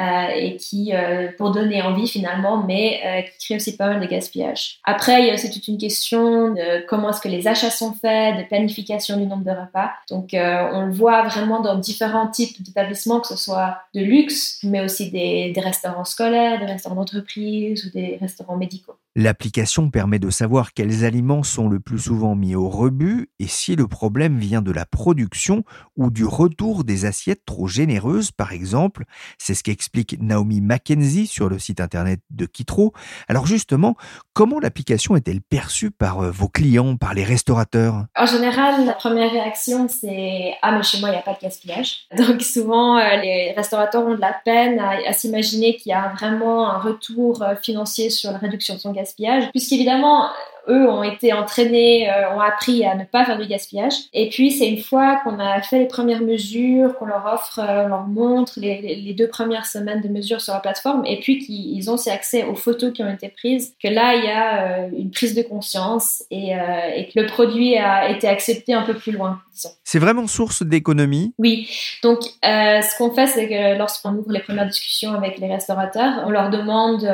Euh, 0.00 0.28
et 0.34 0.56
qui, 0.56 0.92
euh, 0.94 1.28
pour 1.36 1.50
donner 1.50 1.82
envie 1.82 2.08
finalement, 2.08 2.62
mais 2.62 3.00
euh, 3.04 3.20
qui 3.22 3.46
crée 3.46 3.56
aussi 3.56 3.76
pas 3.76 3.88
mal 3.88 4.00
de 4.00 4.06
gaspillage. 4.06 4.78
Après, 4.84 5.20
il 5.20 5.26
y 5.26 5.30
a 5.30 5.34
aussi 5.34 5.50
toute 5.50 5.68
une 5.68 5.76
question 5.76 6.54
de 6.54 6.86
comment 6.86 7.10
est-ce 7.10 7.20
que 7.20 7.28
les 7.28 7.46
achats 7.46 7.70
sont 7.70 7.92
faits, 7.92 8.38
de 8.38 8.44
planification 8.44 9.18
du 9.18 9.26
nombre 9.26 9.44
de 9.44 9.50
repas. 9.50 9.90
Donc, 10.08 10.30
on 10.32 10.86
le 10.86 10.92
voit 10.92 11.22
vraiment 11.24 11.60
dans 11.60 11.76
différents 11.76 12.28
types 12.28 12.62
d'établissements, 12.62 13.20
que 13.20 13.28
ce 13.28 13.36
soit 13.36 13.78
de 13.94 14.00
luxe, 14.00 14.60
mais 14.62 14.80
aussi 14.80 15.10
des 15.10 15.52
restaurants 15.56 16.04
scolaires, 16.04 16.60
des 16.60 16.66
restaurants 16.66 16.94
d'entreprise 16.94 17.84
ou 17.84 17.90
des 17.90 18.09
restaurants 18.16 18.56
médicaux. 18.56 18.94
L'application 19.16 19.90
permet 19.90 20.18
de 20.18 20.30
savoir 20.30 20.72
quels 20.72 21.04
aliments 21.04 21.42
sont 21.42 21.68
le 21.68 21.80
plus 21.80 21.98
souvent 21.98 22.36
mis 22.36 22.54
au 22.54 22.68
rebut 22.68 23.30
et 23.40 23.48
si 23.48 23.74
le 23.74 23.88
problème 23.88 24.38
vient 24.38 24.62
de 24.62 24.70
la 24.70 24.86
production 24.86 25.64
ou 25.96 26.10
du 26.10 26.24
retour 26.24 26.84
des 26.84 27.06
assiettes 27.06 27.44
trop 27.44 27.66
généreuses, 27.66 28.30
par 28.30 28.52
exemple. 28.52 29.04
C'est 29.36 29.54
ce 29.54 29.64
qu'explique 29.64 30.12
explique 30.12 30.22
Naomi 30.22 30.60
Mackenzie 30.60 31.26
sur 31.26 31.48
le 31.48 31.58
site 31.58 31.80
internet 31.80 32.20
de 32.30 32.46
Kitro. 32.46 32.92
Alors 33.28 33.46
justement, 33.46 33.96
comment 34.40 34.58
l'application 34.58 35.16
est-elle 35.16 35.42
perçue 35.42 35.90
par 35.90 36.20
euh, 36.20 36.30
vos 36.30 36.48
clients, 36.48 36.96
par 36.96 37.12
les 37.12 37.24
restaurateurs? 37.24 38.06
En 38.16 38.24
général, 38.24 38.86
la 38.86 38.94
première 38.94 39.30
réaction, 39.30 39.86
c'est 39.86 40.54
Ah, 40.62 40.72
mais 40.72 40.82
chez 40.82 40.98
moi, 40.98 41.10
il 41.10 41.12
n'y 41.12 41.18
a 41.18 41.20
pas 41.20 41.34
de 41.34 41.40
gaspillage. 41.42 42.06
Donc 42.16 42.40
souvent, 42.40 42.96
euh, 42.96 43.16
les 43.16 43.52
restaurateurs 43.54 44.06
ont 44.06 44.14
de 44.14 44.20
la 44.22 44.34
peine 44.42 44.80
à, 44.80 45.12
s'imaginer 45.12 45.76
qu'il 45.76 45.90
y 45.90 45.92
a 45.92 46.08
vraiment 46.16 46.70
un 46.70 46.78
retour 46.78 47.42
euh, 47.42 47.54
financier 47.62 48.08
sur 48.08 48.32
la 48.32 48.38
réduction 48.38 48.76
de 48.76 48.80
son 48.80 48.92
gaspillage, 48.92 49.50
puisqu'évidemment, 49.50 50.30
eux 50.68 50.88
ont 50.88 51.02
été 51.02 51.32
entraînés, 51.32 52.10
euh, 52.10 52.34
ont 52.34 52.40
appris 52.40 52.84
à 52.84 52.94
ne 52.94 53.04
pas 53.04 53.24
faire 53.24 53.38
du 53.38 53.46
gaspillage. 53.46 53.94
Et 54.12 54.28
puis, 54.28 54.50
c'est 54.50 54.68
une 54.68 54.80
fois 54.80 55.20
qu'on 55.22 55.38
a 55.38 55.60
fait 55.62 55.78
les 55.78 55.86
premières 55.86 56.22
mesures, 56.22 56.96
qu'on 56.98 57.06
leur 57.06 57.26
offre, 57.26 57.58
euh, 57.58 57.84
on 57.84 57.88
leur 57.88 58.06
montre 58.06 58.54
les, 58.56 58.80
les, 58.80 59.14
deux 59.14 59.28
premières 59.28 59.66
semaines 59.66 60.00
de 60.00 60.08
mesures 60.08 60.40
sur 60.40 60.54
la 60.54 60.60
plateforme, 60.60 61.04
et 61.06 61.20
puis 61.20 61.38
qu'ils 61.38 61.90
ont 61.90 61.94
aussi 61.94 62.10
accès 62.10 62.44
aux 62.44 62.54
photos 62.54 62.92
qui 62.92 63.02
ont 63.02 63.12
été 63.12 63.28
prises, 63.28 63.74
que 63.82 63.88
là, 63.88 64.14
il 64.14 64.24
y 64.24 64.28
a 64.28 64.84
euh, 64.84 64.88
une 64.96 65.10
prise 65.10 65.34
de 65.34 65.42
conscience 65.42 66.24
et, 66.30 66.50
et, 66.96 67.08
que 67.08 67.20
le 67.20 67.26
produit 67.26 67.76
a 67.76 68.10
été 68.10 68.28
accepté 68.28 68.72
un 68.72 68.82
peu 68.82 68.94
plus 68.94 69.12
loin. 69.12 69.40
C'est 69.84 69.98
vraiment 69.98 70.26
source 70.26 70.62
d'économie? 70.62 71.34
Oui. 71.38 71.68
Donc, 72.02 72.20
ce 72.42 72.98
qu'on 72.98 73.10
fait, 73.10 73.26
c'est 73.26 73.48
que 73.48 73.76
lorsqu'on 73.76 74.14
ouvre 74.14 74.32
les 74.32 74.40
premières 74.40 74.66
discussions 74.66 75.12
avec 75.12 75.38
les 75.38 75.48
restaurateurs, 75.48 76.22
on 76.26 76.30
leur 76.30 76.50
demande 76.50 77.06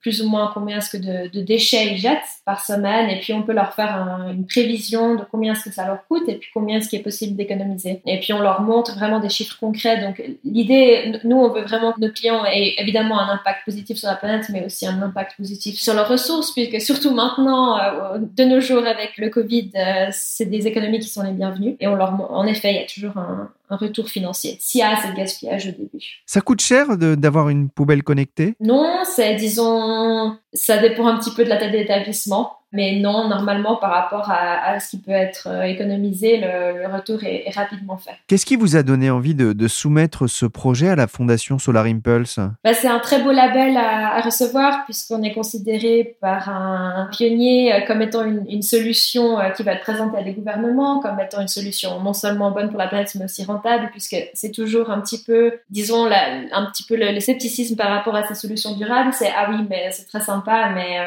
plus 0.00 0.22
ou 0.22 0.28
moins 0.28 0.50
combien 0.52 0.78
est-ce 0.78 0.90
que 0.90 0.96
de, 0.96 1.28
de 1.28 1.40
déchets 1.40 1.92
ils 1.92 1.98
jettent 1.98 2.18
par 2.44 2.64
et 2.70 3.20
puis 3.20 3.32
on 3.32 3.42
peut 3.42 3.52
leur 3.52 3.74
faire 3.74 4.26
une 4.30 4.46
prévision 4.46 5.14
de 5.14 5.22
combien 5.30 5.52
est-ce 5.52 5.64
que 5.64 5.72
ça 5.72 5.86
leur 5.86 6.06
coûte 6.06 6.28
et 6.28 6.34
puis 6.34 6.50
combien 6.52 6.78
est-ce 6.78 6.88
qu'il 6.88 7.00
est 7.00 7.02
possible 7.02 7.36
d'économiser. 7.36 8.02
Et 8.06 8.20
puis 8.20 8.32
on 8.32 8.40
leur 8.40 8.60
montre 8.60 8.94
vraiment 8.96 9.20
des 9.20 9.28
chiffres 9.28 9.56
concrets. 9.58 10.00
Donc 10.00 10.22
l'idée, 10.44 11.20
nous 11.24 11.36
on 11.36 11.52
veut 11.52 11.62
vraiment 11.62 11.92
que 11.92 12.00
nos 12.00 12.10
clients 12.10 12.44
aient 12.44 12.74
évidemment 12.78 13.18
un 13.20 13.28
impact 13.28 13.64
positif 13.64 13.98
sur 13.98 14.08
la 14.08 14.16
planète 14.16 14.48
mais 14.50 14.64
aussi 14.64 14.86
un 14.86 15.00
impact 15.02 15.36
positif 15.36 15.78
sur 15.78 15.94
leurs 15.94 16.08
ressources 16.08 16.52
puisque 16.52 16.80
surtout 16.80 17.12
maintenant, 17.12 17.78
euh, 17.78 18.18
de 18.18 18.44
nos 18.44 18.60
jours 18.60 18.86
avec 18.86 19.16
le 19.18 19.30
Covid, 19.30 19.70
euh, 19.74 20.08
c'est 20.10 20.46
des 20.46 20.66
économies 20.66 21.00
qui 21.00 21.08
sont 21.08 21.22
les 21.22 21.32
bienvenues 21.32 21.76
et 21.80 21.86
on 21.86 21.94
leur, 21.94 22.30
en 22.32 22.46
effet, 22.46 22.72
il 22.72 22.76
y 22.76 22.82
a 22.82 22.86
toujours 22.86 23.16
un, 23.16 23.50
un 23.70 23.76
retour 23.76 24.08
financier 24.08 24.56
s'il 24.60 24.80
y 24.80 24.82
a 24.82 24.96
assez 24.96 25.08
de 25.08 25.16
gaspillage 25.16 25.66
au 25.66 25.70
début. 25.72 26.22
Ça 26.26 26.40
coûte 26.40 26.60
cher 26.60 26.96
d'avoir 26.96 27.48
une 27.48 27.70
poubelle 27.70 28.02
connectée? 28.02 28.54
Non, 28.60 29.02
c'est 29.04 29.34
disons, 29.34 30.36
ça 30.52 30.78
dépend 30.78 31.06
un 31.06 31.18
petit 31.18 31.34
peu 31.34 31.44
de 31.44 31.48
la 31.48 31.56
taille 31.56 31.72
de 31.72 31.78
l'établissement. 31.78 32.58
Mais 32.72 32.96
non, 32.96 33.28
normalement, 33.28 33.76
par 33.76 33.90
rapport 33.90 34.30
à, 34.30 34.78
ce 34.78 34.90
qui 34.90 34.98
peut 34.98 35.10
être 35.10 35.48
euh, 35.48 35.62
économisé, 35.62 36.36
le, 36.36 36.86
retour 36.92 37.24
est, 37.24 37.50
rapidement 37.54 37.96
fait. 37.96 38.12
Qu'est-ce 38.26 38.44
qui 38.44 38.56
vous 38.56 38.76
a 38.76 38.82
donné 38.82 39.10
envie 39.10 39.34
de, 39.34 39.68
soumettre 39.68 40.26
ce 40.26 40.46
projet 40.46 40.88
à 40.88 40.96
la 40.96 41.06
Fondation 41.06 41.58
Solar 41.58 41.86
Impulse? 41.86 42.38
Bah, 42.64 42.74
C'est 42.74 42.88
un 42.88 42.98
très 42.98 43.22
beau 43.22 43.32
label 43.32 43.76
à, 43.76 44.20
recevoir 44.20 44.84
puisqu'on 44.84 45.22
est 45.22 45.32
considéré 45.32 46.16
par 46.20 46.48
un, 46.48 47.08
pionnier 47.12 47.72
euh, 47.72 47.86
comme 47.86 48.02
étant 48.02 48.24
une, 48.24 48.62
solution 48.62 49.38
euh, 49.38 49.50
qui 49.50 49.62
va 49.62 49.72
être 49.72 49.82
présentée 49.82 50.18
à 50.18 50.22
des 50.22 50.32
gouvernements, 50.32 51.00
comme 51.00 51.18
étant 51.20 51.40
une 51.40 51.48
solution 51.48 52.00
non 52.00 52.12
seulement 52.12 52.50
bonne 52.50 52.68
pour 52.68 52.78
la 52.78 52.88
planète, 52.88 53.14
mais 53.14 53.24
aussi 53.24 53.44
rentable, 53.44 53.88
puisque 53.92 54.16
c'est 54.34 54.50
toujours 54.50 54.90
un 54.90 55.00
petit 55.00 55.22
peu, 55.22 55.52
disons, 55.70 56.06
un 56.06 56.66
petit 56.66 56.82
peu 56.82 56.96
le, 56.96 57.18
scepticisme 57.20 57.76
par 57.76 57.88
rapport 57.90 58.14
à 58.14 58.26
ces 58.26 58.34
solutions 58.34 58.76
durables. 58.76 59.12
C'est 59.12 59.30
ah 59.36 59.48
oui, 59.50 59.66
mais 59.68 59.90
c'est 59.92 60.06
très 60.06 60.20
sympa, 60.20 60.70
mais 60.74 60.98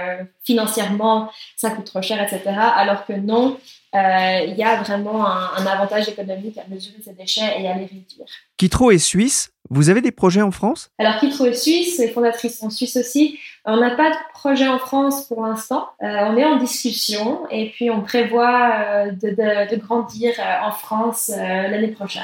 financièrement, 0.44 1.32
ça 1.56 1.72
coûte 1.72 1.86
trop 1.86 2.02
cher, 2.02 2.22
etc. 2.22 2.42
Alors 2.76 3.06
que 3.06 3.14
non, 3.14 3.58
euh, 3.94 4.46
il 4.48 4.56
y 4.56 4.64
a 4.64 4.82
vraiment 4.82 5.26
un, 5.26 5.66
avantage 5.66 6.08
économique 6.08 6.58
à 6.58 6.64
mesurer 6.70 6.98
ces 7.04 7.14
déchets 7.14 7.62
et 7.62 7.68
à 7.68 7.74
les 7.74 7.86
réduire. 7.86 8.26
Kitro 8.58 8.92
est 8.92 9.00
suisse. 9.00 9.52
Vous 9.70 9.90
avez 9.90 10.02
des 10.02 10.12
projets 10.12 10.42
en 10.42 10.52
France? 10.52 10.90
Alors 10.98 11.20
Kitro 11.20 11.46
est 11.46 11.54
suisse, 11.54 11.98
les 12.00 12.10
fondatrices 12.10 12.60
sont 12.60 12.70
suisses 12.70 12.96
aussi. 12.96 13.40
On 13.66 13.78
n'a 13.78 13.92
pas 13.92 14.10
de 14.10 14.16
projet 14.34 14.68
en 14.68 14.80
France 14.80 15.28
pour 15.28 15.46
l'instant. 15.46 15.90
Euh, 16.02 16.08
on 16.08 16.38
est 16.38 16.46
en 16.46 16.58
discussion 16.58 17.42
et 17.50 17.70
puis 17.70 17.90
on 17.90 18.02
prévoit 18.02 18.72
euh, 18.76 19.12
de, 19.12 19.76
grandir 19.76 20.34
en 20.64 20.72
France 20.72 21.30
l'année 21.30 21.90
prochaine. 21.90 22.24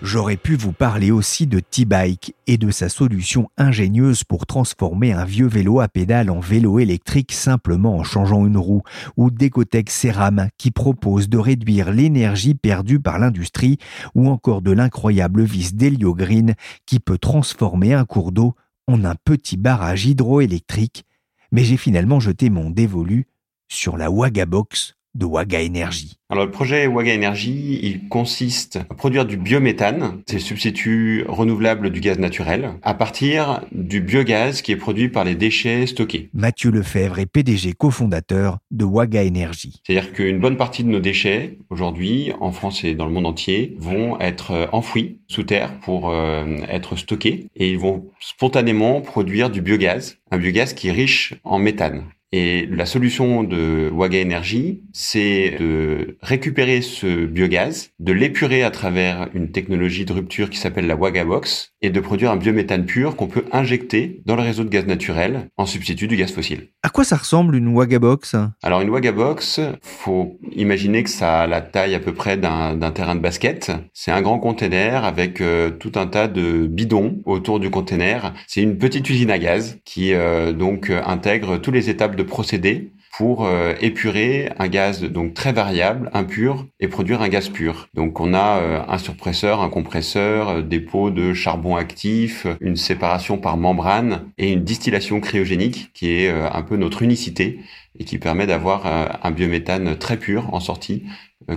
J'aurais 0.00 0.36
pu 0.36 0.54
vous 0.54 0.72
parler 0.72 1.10
aussi 1.10 1.48
de 1.48 1.58
T-Bike 1.58 2.36
et 2.46 2.56
de 2.56 2.70
sa 2.70 2.88
solution 2.88 3.50
ingénieuse 3.56 4.22
pour 4.22 4.46
transformer 4.46 5.12
un 5.12 5.24
vieux 5.24 5.48
vélo 5.48 5.80
à 5.80 5.88
pédales 5.88 6.30
en 6.30 6.38
vélo 6.38 6.78
électrique 6.78 7.32
simplement 7.32 7.96
en 7.96 8.04
changeant 8.04 8.46
une 8.46 8.58
roue, 8.58 8.82
ou 9.16 9.32
d'Ecotech 9.32 9.90
Ceram 9.90 10.50
qui 10.56 10.70
propose 10.70 11.28
de 11.28 11.36
réduire 11.36 11.90
l'énergie 11.90 12.54
perdue 12.54 13.00
par 13.00 13.18
l'industrie, 13.18 13.78
ou 14.14 14.28
encore 14.28 14.62
de 14.62 14.70
l'incroyable 14.70 15.42
vis 15.42 15.74
d'Helio 15.74 16.14
Green 16.14 16.54
qui 16.86 17.00
peut 17.00 17.18
transformer 17.18 17.92
un 17.92 18.04
cours 18.04 18.30
d'eau 18.30 18.54
en 18.86 19.04
un 19.04 19.16
petit 19.24 19.56
barrage 19.56 20.06
hydroélectrique. 20.06 21.04
Mais 21.50 21.64
j'ai 21.64 21.76
finalement 21.76 22.20
jeté 22.20 22.50
mon 22.50 22.70
dévolu 22.70 23.26
sur 23.68 23.96
la 23.96 24.12
Wagabox 24.12 24.94
de 25.18 25.26
Waga 25.26 25.60
Energy. 25.62 26.14
Alors 26.30 26.44
le 26.44 26.50
projet 26.50 26.86
Waga 26.86 27.14
Energy, 27.14 27.80
il 27.82 28.08
consiste 28.08 28.76
à 28.88 28.94
produire 28.94 29.26
du 29.26 29.36
biométhane, 29.36 30.22
c'est 30.26 30.34
le 30.34 30.40
substitut 30.40 31.24
renouvelable 31.28 31.90
du 31.90 32.00
gaz 32.00 32.18
naturel, 32.18 32.74
à 32.82 32.94
partir 32.94 33.62
du 33.72 34.00
biogaz 34.00 34.62
qui 34.62 34.72
est 34.72 34.76
produit 34.76 35.08
par 35.08 35.24
les 35.24 35.34
déchets 35.34 35.86
stockés. 35.86 36.30
Mathieu 36.32 36.70
Lefebvre 36.70 37.18
est 37.18 37.26
PDG 37.26 37.72
cofondateur 37.72 38.58
de 38.70 38.84
Waga 38.84 39.24
Energy. 39.24 39.82
C'est-à-dire 39.84 40.12
qu'une 40.12 40.38
bonne 40.38 40.56
partie 40.56 40.84
de 40.84 40.88
nos 40.88 41.00
déchets, 41.00 41.58
aujourd'hui, 41.70 42.32
en 42.40 42.52
France 42.52 42.84
et 42.84 42.94
dans 42.94 43.06
le 43.06 43.12
monde 43.12 43.26
entier, 43.26 43.74
vont 43.78 44.20
être 44.20 44.68
enfouis 44.72 45.18
sous 45.26 45.42
terre 45.42 45.80
pour 45.80 46.10
euh, 46.10 46.44
être 46.68 46.94
stockés 46.96 47.46
et 47.56 47.70
ils 47.70 47.78
vont 47.78 48.06
spontanément 48.20 49.00
produire 49.00 49.50
du 49.50 49.62
biogaz, 49.62 50.18
un 50.30 50.38
biogaz 50.38 50.74
qui 50.74 50.88
est 50.88 50.92
riche 50.92 51.34
en 51.42 51.58
méthane. 51.58 52.04
Et 52.30 52.66
la 52.66 52.84
solution 52.84 53.42
de 53.42 53.90
Waga 53.92 54.20
Energy, 54.20 54.82
c'est 54.92 55.56
de 55.58 56.18
récupérer 56.20 56.82
ce 56.82 57.24
biogaz, 57.24 57.90
de 58.00 58.12
l'épurer 58.12 58.62
à 58.62 58.70
travers 58.70 59.30
une 59.32 59.50
technologie 59.50 60.04
de 60.04 60.12
rupture 60.12 60.50
qui 60.50 60.58
s'appelle 60.58 60.86
la 60.86 60.96
Waga 60.96 61.24
Box 61.24 61.74
et 61.80 61.90
de 61.90 62.00
produire 62.00 62.30
un 62.30 62.36
biométhane 62.36 62.84
pur 62.84 63.16
qu'on 63.16 63.26
peut 63.28 63.44
injecter 63.52 64.20
dans 64.26 64.36
le 64.36 64.42
réseau 64.42 64.64
de 64.64 64.68
gaz 64.68 64.86
naturel 64.86 65.48
en 65.56 65.66
substitut 65.66 66.08
du 66.08 66.16
gaz 66.16 66.32
fossile. 66.32 66.68
À 66.82 66.88
quoi 66.88 67.04
ça 67.04 67.16
ressemble 67.16 67.54
une 67.54 67.74
Waga 67.74 67.98
Box 67.98 68.34
Alors 68.62 68.80
une 68.80 68.90
Waga 68.90 69.12
Box, 69.12 69.60
faut 69.82 70.38
imaginer 70.52 71.02
que 71.02 71.10
ça 71.10 71.40
a 71.40 71.46
la 71.46 71.60
taille 71.60 71.94
à 71.94 72.00
peu 72.00 72.12
près 72.12 72.36
d'un 72.36 72.90
terrain 72.90 73.14
de 73.14 73.20
basket. 73.20 73.72
C'est 73.92 74.10
un 74.10 74.22
grand 74.22 74.38
container 74.38 75.04
avec 75.04 75.40
euh, 75.40 75.70
tout 75.70 75.92
un 75.96 76.06
tas 76.06 76.28
de 76.28 76.66
bidons 76.66 77.20
autour 77.24 77.60
du 77.60 77.70
container. 77.70 78.34
C'est 78.46 78.62
une 78.62 78.78
petite 78.78 79.08
usine 79.08 79.30
à 79.30 79.38
gaz 79.38 79.78
qui 79.84 80.14
euh, 80.14 80.52
donc 80.52 80.90
intègre 80.90 81.58
tous 81.58 81.70
les 81.70 81.90
étapes 81.90 82.16
de 82.16 82.22
procédés 82.22 82.92
pour 83.16 83.46
euh, 83.46 83.74
épurer 83.80 84.50
un 84.58 84.68
gaz 84.68 85.02
donc 85.02 85.34
très 85.34 85.52
variable, 85.52 86.10
impur, 86.12 86.66
et 86.80 86.88
produire 86.88 87.22
un 87.22 87.28
gaz 87.28 87.48
pur. 87.48 87.88
Donc 87.94 88.20
on 88.20 88.34
a 88.34 88.58
euh, 88.60 88.80
un 88.86 88.98
surpresseur, 88.98 89.60
un 89.60 89.68
compresseur, 89.68 90.48
euh, 90.48 90.62
des 90.62 90.80
pots 90.80 91.10
de 91.10 91.32
charbon 91.34 91.76
actif, 91.76 92.46
une 92.60 92.76
séparation 92.76 93.38
par 93.38 93.56
membrane 93.56 94.30
et 94.38 94.52
une 94.52 94.62
distillation 94.62 95.20
cryogénique 95.20 95.90
qui 95.94 96.10
est 96.10 96.30
un 96.30 96.62
peu 96.62 96.76
notre 96.76 97.02
unicité 97.02 97.60
et 97.98 98.04
qui 98.04 98.18
permet 98.18 98.46
d'avoir 98.46 98.86
un 99.22 99.30
biométhane 99.30 99.96
très 99.96 100.16
pur 100.16 100.54
en 100.54 100.60
sortie 100.60 101.04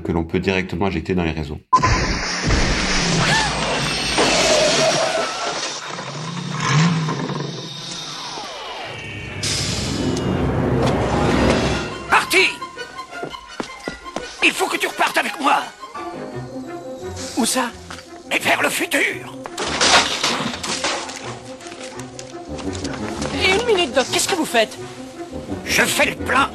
que 0.04 0.12
l'on 0.12 0.24
peut 0.24 0.40
directement 0.40 0.88
injecter 0.88 1.14
dans 1.14 1.24
les 1.24 1.32
réseaux. 1.32 1.60
Où 17.42 17.46
ça 17.48 17.72
Mais 18.30 18.38
vers 18.38 18.62
le 18.62 18.70
futur 18.70 19.36
Et 23.34 23.56
une 23.56 23.66
minute, 23.66 23.94
Doc, 23.96 24.06
qu'est-ce 24.14 24.28
que 24.28 24.36
vous 24.36 24.46
faites 24.46 24.78
Je 25.66 25.82
fais 25.82 26.12
le 26.12 26.18
plein. 26.18 26.52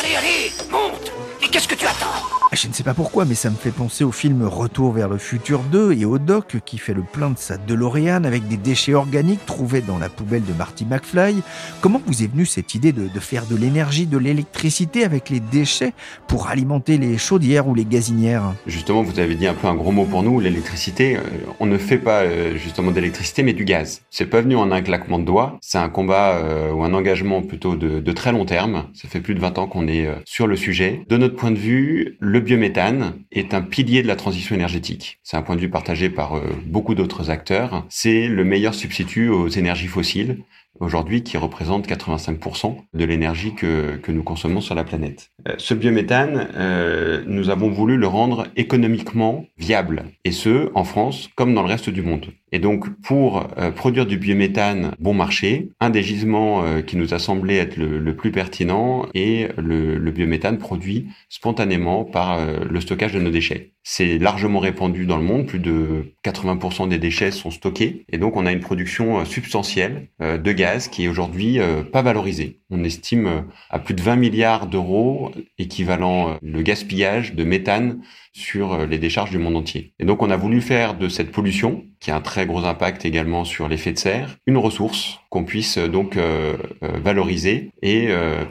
Allez, 0.00 0.16
allez, 0.16 0.52
monte 0.70 1.12
Et 1.42 1.48
qu'est-ce 1.48 1.68
que 1.68 1.74
tu 1.74 1.84
attends 1.86 2.41
je 2.54 2.68
ne 2.68 2.74
sais 2.74 2.82
pas 2.82 2.92
pourquoi, 2.92 3.24
mais 3.24 3.34
ça 3.34 3.48
me 3.48 3.56
fait 3.56 3.70
penser 3.70 4.04
au 4.04 4.12
film 4.12 4.42
Retour 4.44 4.92
vers 4.92 5.08
le 5.08 5.16
futur 5.16 5.60
2 5.60 5.92
et 5.92 6.04
au 6.04 6.18
doc 6.18 6.56
qui 6.66 6.76
fait 6.76 6.92
le 6.92 7.02
plein 7.02 7.30
de 7.30 7.38
sa 7.38 7.56
DeLorean 7.56 8.24
avec 8.24 8.46
des 8.46 8.58
déchets 8.58 8.92
organiques 8.92 9.46
trouvés 9.46 9.80
dans 9.80 9.98
la 9.98 10.10
poubelle 10.10 10.44
de 10.44 10.52
Marty 10.52 10.84
McFly. 10.84 11.36
Comment 11.80 12.02
vous 12.06 12.22
est 12.22 12.26
venue 12.26 12.44
cette 12.44 12.74
idée 12.74 12.92
de, 12.92 13.08
faire 13.20 13.46
de 13.46 13.56
l'énergie, 13.56 14.06
de 14.06 14.18
l'électricité 14.18 15.04
avec 15.04 15.30
les 15.30 15.40
déchets 15.40 15.94
pour 16.28 16.48
alimenter 16.48 16.98
les 16.98 17.16
chaudières 17.16 17.68
ou 17.68 17.74
les 17.74 17.86
gazinières? 17.86 18.52
Justement, 18.66 19.02
vous 19.02 19.18
avez 19.18 19.34
dit 19.34 19.46
un 19.46 19.54
peu 19.54 19.66
un 19.66 19.74
gros 19.74 19.92
mot 19.92 20.04
pour 20.04 20.22
nous, 20.22 20.38
l'électricité. 20.38 21.16
Euh, 21.16 21.20
on 21.58 21.64
ne 21.64 21.78
fait 21.78 21.98
pas 21.98 22.22
euh, 22.22 22.56
justement 22.58 22.90
d'électricité, 22.90 23.42
mais 23.42 23.54
du 23.54 23.64
gaz. 23.64 24.02
C'est 24.10 24.26
pas 24.26 24.42
venu 24.42 24.56
en 24.56 24.70
un 24.72 24.82
claquement 24.82 25.18
de 25.18 25.24
doigts. 25.24 25.58
C'est 25.62 25.78
un 25.78 25.88
combat 25.88 26.36
euh, 26.36 26.70
ou 26.72 26.84
un 26.84 26.92
engagement 26.92 27.40
plutôt 27.40 27.76
de, 27.76 28.12
très 28.12 28.32
long 28.32 28.44
terme. 28.44 28.88
Ça 28.92 29.08
fait 29.08 29.20
plus 29.20 29.34
de 29.34 29.40
20 29.40 29.56
ans 29.56 29.66
qu'on 29.66 29.88
est 29.88 30.06
sur 30.26 30.46
le 30.46 30.54
sujet. 30.54 31.02
De 31.08 31.16
notre 31.16 31.34
point 31.34 31.50
de 31.50 31.56
vue, 31.56 32.18
le 32.20 32.41
biométhane 32.42 33.14
est 33.30 33.54
un 33.54 33.62
pilier 33.62 34.02
de 34.02 34.08
la 34.08 34.16
transition 34.16 34.54
énergétique. 34.54 35.18
C'est 35.22 35.36
un 35.36 35.42
point 35.42 35.56
de 35.56 35.60
vue 35.60 35.70
partagé 35.70 36.10
par 36.10 36.36
euh, 36.36 36.42
beaucoup 36.66 36.94
d'autres 36.94 37.30
acteurs. 37.30 37.86
C'est 37.88 38.28
le 38.28 38.44
meilleur 38.44 38.74
substitut 38.74 39.28
aux 39.28 39.48
énergies 39.48 39.86
fossiles 39.86 40.38
aujourd'hui 40.80 41.22
qui 41.22 41.36
représente 41.36 41.88
85% 41.88 42.76
de 42.94 43.04
l'énergie 43.04 43.54
que, 43.54 43.96
que 43.96 44.12
nous 44.12 44.22
consommons 44.22 44.60
sur 44.60 44.74
la 44.74 44.84
planète. 44.84 45.30
Euh, 45.48 45.54
ce 45.58 45.74
biométhane, 45.74 46.48
euh, 46.56 47.22
nous 47.26 47.50
avons 47.50 47.70
voulu 47.70 47.96
le 47.96 48.06
rendre 48.06 48.46
économiquement 48.56 49.44
viable, 49.58 50.04
et 50.24 50.32
ce, 50.32 50.70
en 50.74 50.84
France 50.84 51.30
comme 51.36 51.54
dans 51.54 51.62
le 51.62 51.68
reste 51.68 51.90
du 51.90 52.02
monde. 52.02 52.26
Et 52.54 52.58
donc, 52.58 52.88
pour 53.00 53.48
euh, 53.58 53.70
produire 53.70 54.06
du 54.06 54.18
biométhane 54.18 54.92
bon 54.98 55.14
marché, 55.14 55.70
un 55.80 55.90
des 55.90 56.02
gisements 56.02 56.64
qui 56.86 56.96
nous 56.96 57.14
a 57.14 57.18
semblé 57.18 57.56
être 57.56 57.76
le, 57.76 58.16
plus 58.16 58.30
pertinent 58.30 59.06
est 59.14 59.56
le, 59.58 60.10
biométhane 60.10 60.58
produit 60.58 61.08
spontanément 61.28 62.04
par 62.04 62.38
le 62.44 62.80
stockage 62.80 63.12
de 63.12 63.20
nos 63.20 63.30
déchets. 63.30 63.72
C'est 63.82 64.18
largement 64.18 64.58
répandu 64.58 65.06
dans 65.06 65.16
le 65.16 65.24
monde, 65.24 65.46
plus 65.46 65.58
de 65.58 66.12
80% 66.24 66.88
des 66.88 66.98
déchets 66.98 67.30
sont 67.30 67.50
stockés, 67.50 68.04
et 68.10 68.18
donc 68.18 68.36
on 68.36 68.44
a 68.44 68.52
une 68.52 68.60
production 68.60 69.24
substantielle 69.24 70.08
de 70.20 70.52
gaz 70.52 70.61
qui 70.90 71.04
est 71.04 71.08
aujourd'hui 71.08 71.58
pas 71.92 72.02
valorisée. 72.02 72.60
On 72.70 72.84
estime 72.84 73.44
à 73.70 73.78
plus 73.78 73.94
de 73.94 74.02
20 74.02 74.16
milliards 74.16 74.66
d'euros 74.66 75.32
équivalent 75.58 76.38
le 76.42 76.62
gaspillage 76.62 77.34
de 77.34 77.44
méthane 77.44 78.00
sur 78.32 78.72
euh, 78.72 78.86
les 78.86 78.98
décharges 78.98 79.30
du 79.30 79.38
monde 79.38 79.56
entier. 79.56 79.92
Et 79.98 80.04
donc 80.04 80.22
on 80.22 80.30
a 80.30 80.36
voulu 80.36 80.60
faire 80.60 80.94
de 80.94 81.08
cette 81.08 81.30
pollution, 81.30 81.84
qui 82.00 82.10
a 82.10 82.16
un 82.16 82.20
très 82.20 82.46
gros 82.46 82.64
impact 82.64 83.04
également 83.04 83.44
sur 83.44 83.68
l'effet 83.68 83.92
de 83.92 83.98
serre, 83.98 84.36
une 84.46 84.56
ressource 84.56 85.20
qu'on 85.30 85.44
puisse 85.44 85.78
euh, 85.78 85.88
donc 85.88 86.16
euh, 86.16 86.56
valoriser 86.80 87.70
et, 87.82 88.08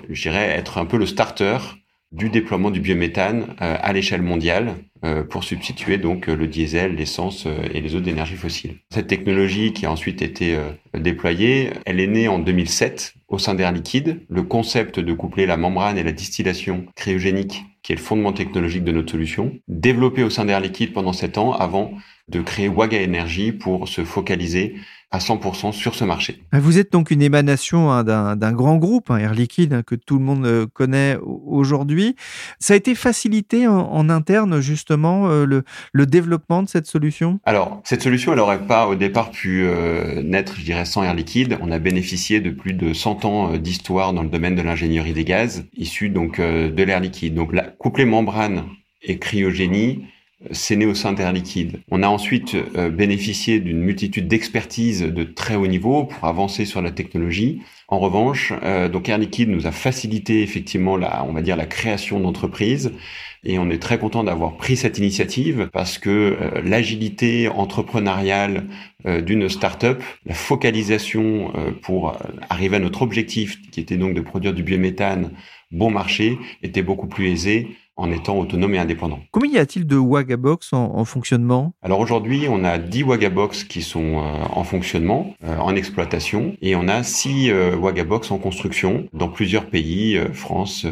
je 0.10 0.21
dirais, 0.21 0.50
être 0.50 0.78
un 0.78 0.86
peu 0.86 0.97
le 0.97 1.06
starter 1.06 1.58
du 2.12 2.30
déploiement 2.30 2.71
du 2.71 2.80
biométhane 2.80 3.56
à 3.60 3.93
l'échelle 3.93 4.21
mondiale 4.21 4.76
pour 5.30 5.43
substituer 5.43 5.97
donc 5.97 6.28
le 6.28 6.47
diesel, 6.47 6.95
l'essence 6.95 7.47
et 7.74 7.82
les 7.82 7.95
autres 7.95 8.08
énergies 8.08 8.36
fossiles. 8.36 8.76
Cette 8.91 9.08
technologie 9.08 9.74
qui 9.74 9.86
a 9.86 9.91
ensuite 9.91 10.21
été 10.21 10.58
déployée, 10.93 11.71
elle 11.86 12.00
est 12.00 12.08
née 12.08 12.28
en 12.28 12.39
2007 12.39 13.13
au 13.28 13.39
sein 13.39 13.56
d'Air 13.56 13.71
Liquide. 13.71 14.21
Le 14.30 14.43
concept 14.43 15.00
de 15.00 15.13
coupler 15.13 15.45
la 15.45 15.58
membrane 15.58 15.97
et 15.97 16.04
la 16.04 16.12
distillation 16.12 16.86
cryogénique 16.95 17.63
qui 17.84 17.93
est 17.93 17.95
le 17.95 18.02
fondement 18.02 18.34
technologique 18.34 18.84
de 18.84 18.91
notre 18.91 19.12
solution, 19.12 19.54
développé 19.67 20.24
au 20.24 20.30
sein 20.30 20.45
d'Air 20.45 20.60
Liquide 20.60 20.93
pendant 20.93 21.13
sept 21.13 21.38
ans 21.38 21.54
avant 21.54 21.91
de 22.28 22.41
créer 22.41 22.67
Waga 22.67 23.04
Energy 23.04 23.52
pour 23.52 23.88
se 23.88 24.04
focaliser 24.04 24.76
à 25.12 25.19
100% 25.19 25.74
sur 25.74 25.93
ce 25.93 26.06
marché. 26.06 26.41
Vous 26.54 26.80
êtes 26.80 26.93
donc 26.93 27.12
une 27.12 27.21
émanation 27.21 27.91
hein, 27.91 28.04
d'un 28.04 28.52
grand 28.54 28.78
groupe, 28.78 29.12
hein, 29.12 29.17
Air 29.17 29.34
Liquide, 29.34 29.74
hein, 29.74 29.84
que 29.86 29.95
tout 29.95 30.17
le 30.17 30.24
monde 30.24 30.45
euh, 30.45 30.67
connaît 30.74 31.17
aujourd'hui. 31.21 32.15
Ça 32.60 32.74
a 32.74 32.78
été 32.78 32.95
facilité 32.95 33.67
en, 33.67 34.10
interne, 34.10 34.62
justement, 34.62 35.30
euh, 35.30 35.45
le, 35.45 35.63
le, 35.91 36.06
développement 36.06 36.63
de 36.63 36.69
cette 36.69 36.88
solution? 36.88 37.39
Alors, 37.45 37.82
cette 37.84 38.02
solution, 38.02 38.32
elle 38.32 38.38
n'aurait 38.38 38.65
pas 38.65 38.88
au 38.88 38.95
départ 38.95 39.32
pu 39.32 39.63
euh, 39.63 40.24
naître, 40.24 40.56
je 40.58 40.63
dirais, 40.63 40.86
sans 40.86 41.04
Air 41.04 41.13
Liquide. 41.13 41.58
On 41.62 41.71
a 41.71 41.80
bénéficié 41.80 42.39
de 42.39 42.50
plus 42.50 42.74
de 42.74 42.93
100 42.93 43.26
ans 43.26 43.58
d'histoire 43.58 44.13
dans 44.13 44.24
le 44.24 44.30
domaine 44.30 44.56
de 44.56 44.62
l'ingénierie 44.62 45.13
des 45.13 45.26
gaz, 45.26 45.65
issus 45.76 46.10
donc 46.10 46.39
de 46.39 46.84
l'air 46.84 47.00
liquide. 47.02 47.36
Donc, 47.36 47.54
la 47.54 47.63
coupler 47.63 48.06
membrane 48.06 48.63
et 49.02 49.19
cryogénie, 49.19 50.06
c'est 50.50 50.76
né 50.76 50.86
au 50.86 50.96
sein 50.96 51.14
d'Air 51.14 51.32
Liquide. 51.32 51.82
On 51.92 52.02
a 52.02 52.08
ensuite 52.08 52.56
euh, 52.76 52.90
bénéficié 52.90 53.60
d'une 53.60 53.80
multitude 53.80 54.28
d'expertises 54.28 55.02
de 55.02 55.24
très 55.24 55.56
haut 55.56 55.68
niveau 55.68 56.06
pour 56.06 56.28
avancer 56.28 56.66
sur 56.66 56.82
la 56.82 56.92
technologie. 56.92 57.62
En 57.88 58.00
revanche, 58.00 58.52
euh, 58.64 58.90
donc 58.90 59.08
Air 59.08 59.20
Liquide 59.20 59.50
nous 59.50 59.68
a 59.68 59.72
facilité 59.72 60.42
effectivement 60.42 60.98
la, 60.98 61.24
on 61.28 61.34
va 61.34 61.42
dire 61.42 61.56
la 61.56 61.68
création 61.68 62.20
d'entreprises 62.20 62.92
et 63.44 63.60
on 63.60 63.70
est 63.70 63.82
très 63.82 64.00
content 64.00 64.24
d'avoir 64.24 64.58
pris 64.58 64.78
cette 64.78 64.98
initiative 64.98 65.70
parce 65.72 65.98
que 65.98 66.10
euh, 66.10 66.62
l'agilité 66.64 67.48
entrepreneuriale 67.48 68.66
d'une 69.26 69.50
start-up, 69.50 70.04
la 70.28 70.36
focalisation 70.36 71.52
pour 71.82 72.16
arriver 72.52 72.76
à 72.76 72.80
notre 72.80 73.02
objectif 73.02 73.60
qui 73.72 73.80
était 73.80 73.98
donc 73.98 74.14
de 74.14 74.22
produire 74.22 74.54
du 74.54 74.62
biométhane 74.62 75.32
bon 75.72 75.90
marché 75.90 76.38
était 76.62 76.84
beaucoup 76.84 77.08
plus 77.08 77.32
aisée 77.32 77.76
en 78.02 78.12
étant 78.12 78.38
autonome 78.40 78.74
et 78.74 78.80
indépendant. 78.80 79.20
Combien 79.30 79.52
y 79.52 79.58
a-t-il 79.60 79.86
de 79.86 79.96
Wagabox 79.96 80.74
en, 80.74 80.96
en 80.96 81.06
fonctionnement? 81.06 81.74
Alors 81.84 82.00
aujourd'hui, 82.00 82.48
on 82.50 82.64
a 82.64 82.80
10 82.80 83.04
Wagabox 83.04 83.64
qui 83.64 83.84
sont 83.84 84.18
euh, 84.18 84.44
en 84.52 84.64
fonctionnement, 84.64 85.36
euh, 85.44 85.56
en 85.58 85.76
exploitation, 85.76 86.58
et 86.64 86.76
on 86.76 86.88
a 86.88 87.04
6 87.04 87.52
euh, 87.52 87.76
Wagabox 87.76 88.32
en 88.32 88.40
construction 88.40 89.08
dans 89.14 89.30
plusieurs 89.30 89.68
pays, 89.68 90.20
France, 90.34 90.86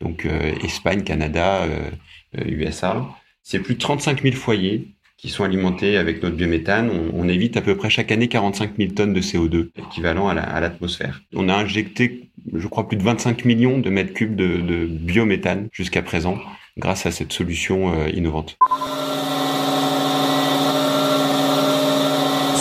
donc 0.00 0.26
Espagne, 0.62 1.02
Canada, 1.02 1.66
USA. 2.46 3.04
C'est 3.42 3.58
plus 3.58 3.74
de 3.74 3.80
35 3.80 4.22
000 4.22 4.36
foyers 4.36 4.94
qui 5.24 5.30
sont 5.30 5.42
alimentés 5.42 5.96
avec 5.96 6.22
notre 6.22 6.36
biométhane. 6.36 6.90
On, 7.14 7.26
évite 7.30 7.56
à 7.56 7.62
peu 7.62 7.78
près 7.78 7.88
chaque 7.88 8.12
année 8.12 8.28
45 8.28 8.72
000 8.76 8.92
tonnes 8.92 9.14
de 9.14 9.22
CO2, 9.22 9.70
équivalent 9.74 10.28
à 10.28 10.60
l'atmosphère. 10.60 11.22
on 11.34 11.48
a 11.48 11.54
injecté, 11.54 12.28
je 12.52 12.68
crois, 12.68 12.86
plus 12.86 12.98
de 12.98 13.02
25 13.02 13.46
millions 13.46 13.78
de 13.78 13.88
mètres 13.88 14.12
cubes 14.12 14.36
de, 14.36 14.84
biométhane 14.84 15.68
jusqu'à 15.72 16.02
présent, 16.02 16.38
grâce 16.76 17.06
à 17.06 17.10
cette 17.10 17.32
solution 17.32 17.98
euh, 17.98 18.10
innovante. 18.10 18.58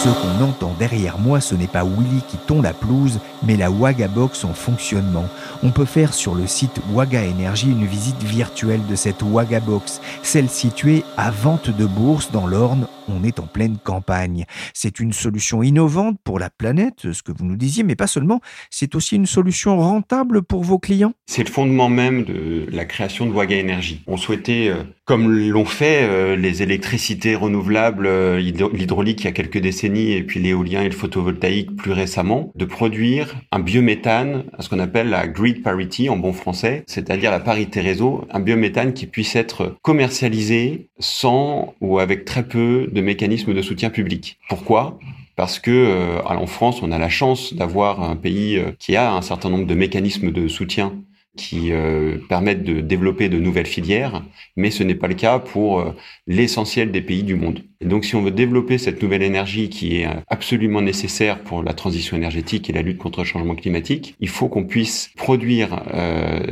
Ce 0.03 0.09
qu'on 0.09 0.43
entend 0.43 0.75
derrière 0.77 1.17
moi, 1.17 1.39
ce 1.39 1.55
n'est 1.55 1.65
pas 1.65 1.85
Willy 1.85 2.23
qui 2.27 2.35
tond 2.35 2.61
la 2.61 2.73
pelouse, 2.73 3.21
mais 3.41 3.55
la 3.55 3.71
Waga 3.71 4.09
Box 4.09 4.43
en 4.43 4.53
fonctionnement. 4.53 5.29
On 5.63 5.71
peut 5.71 5.85
faire 5.85 6.13
sur 6.13 6.35
le 6.35 6.45
site 6.45 6.81
Waga 6.91 7.21
Energy 7.21 7.71
une 7.71 7.85
visite 7.85 8.21
virtuelle 8.21 8.85
de 8.85 8.97
cette 8.97 9.23
Waga 9.23 9.61
Box, 9.61 10.01
celle 10.21 10.49
située 10.49 11.05
à 11.15 11.31
Vente 11.31 11.69
de 11.69 11.85
Bourse 11.85 12.31
dans 12.31 12.47
l'Orne 12.47 12.85
on 13.07 13.23
est 13.23 13.39
en 13.39 13.47
pleine 13.47 13.77
campagne. 13.77 14.45
C'est 14.73 14.99
une 14.99 15.13
solution 15.13 15.63
innovante 15.63 16.17
pour 16.23 16.39
la 16.39 16.49
planète, 16.49 17.11
ce 17.11 17.21
que 17.23 17.31
vous 17.31 17.45
nous 17.45 17.57
disiez, 17.57 17.83
mais 17.83 17.95
pas 17.95 18.07
seulement, 18.07 18.41
c'est 18.69 18.95
aussi 18.95 19.15
une 19.15 19.25
solution 19.25 19.77
rentable 19.77 20.41
pour 20.41 20.63
vos 20.63 20.79
clients. 20.79 21.13
C'est 21.25 21.43
le 21.43 21.51
fondement 21.51 21.89
même 21.89 22.23
de 22.23 22.67
la 22.71 22.85
création 22.85 23.25
de 23.25 23.31
Waga 23.31 23.55
Énergie. 23.55 24.03
On 24.07 24.17
souhaitait, 24.17 24.69
euh, 24.69 24.83
comme 25.05 25.31
l'ont 25.31 25.65
fait 25.65 26.03
euh, 26.03 26.35
les 26.35 26.63
électricités 26.63 27.35
renouvelables, 27.35 28.05
euh, 28.05 28.39
l'hydraulique 28.39 29.21
il 29.21 29.25
y 29.25 29.27
a 29.27 29.31
quelques 29.31 29.57
décennies, 29.57 30.13
et 30.13 30.23
puis 30.23 30.39
l'éolien 30.39 30.81
et 30.81 30.89
le 30.89 30.91
photovoltaïque 30.91 31.75
plus 31.75 31.91
récemment, 31.91 32.51
de 32.55 32.65
produire 32.65 33.35
un 33.51 33.59
biométhane, 33.59 34.43
ce 34.59 34.69
qu'on 34.69 34.79
appelle 34.79 35.09
la 35.09 35.27
grid 35.27 35.61
parity 35.61 36.09
en 36.09 36.17
bon 36.17 36.33
français, 36.33 36.83
c'est-à-dire 36.87 37.31
la 37.31 37.39
parité 37.39 37.81
réseau, 37.81 38.25
un 38.31 38.39
biométhane 38.39 38.93
qui 38.93 39.05
puisse 39.05 39.35
être 39.35 39.75
commercialisé 39.81 40.87
sans 40.99 41.75
ou 41.81 41.99
avec 41.99 42.25
très 42.25 42.43
peu 42.43 42.87
de 42.91 43.01
mécanismes 43.01 43.53
de 43.53 43.61
soutien 43.61 43.89
public. 43.89 44.37
Pourquoi? 44.47 44.99
Parce 45.35 45.59
que 45.59 45.71
euh, 45.71 46.21
en 46.23 46.47
France, 46.47 46.81
on 46.83 46.91
a 46.91 46.99
la 46.99 47.09
chance 47.09 47.53
d'avoir 47.53 48.03
un 48.03 48.15
pays 48.15 48.57
euh, 48.57 48.71
qui 48.77 48.95
a 48.95 49.13
un 49.13 49.21
certain 49.21 49.49
nombre 49.49 49.65
de 49.65 49.73
mécanismes 49.73 50.31
de 50.31 50.47
soutien 50.47 50.93
qui 51.38 51.72
euh, 51.72 52.17
permettent 52.30 52.63
de 52.63 52.82
développer 52.82 53.30
de 53.30 53.39
nouvelles 53.39 53.67
filières, 53.67 54.24
mais 54.56 54.72
ce 54.72 54.84
n'est 54.84 54.96
pas 54.96 55.08
le 55.08 55.15
cas 55.15 55.39
pour 55.39 55.84
l'essentiel 56.28 56.91
des 56.91 57.02
pays 57.02 57.24
du 57.24 57.36
monde. 57.36 57.62
Donc 57.82 58.06
si 58.06 58.15
on 58.15 58.22
veut 58.22 58.32
développer 58.32 58.78
cette 58.78 59.02
nouvelle 59.02 59.24
énergie 59.24 59.69
qui 59.69 59.98
est 59.98 60.08
absolument 60.30 60.82
nécessaire 60.82 61.39
pour 61.39 61.63
la 61.63 61.74
transition 61.74 62.15
énergétique 62.15 62.69
et 62.69 62.74
la 62.74 62.82
lutte 62.82 62.98
contre 62.98 63.19
le 63.19 63.26
changement 63.26 63.56
climatique, 63.56 64.15
il 64.19 64.30
faut 64.30 64.48
qu'on 64.48 64.65
puisse 64.65 65.12
produire 65.17 65.84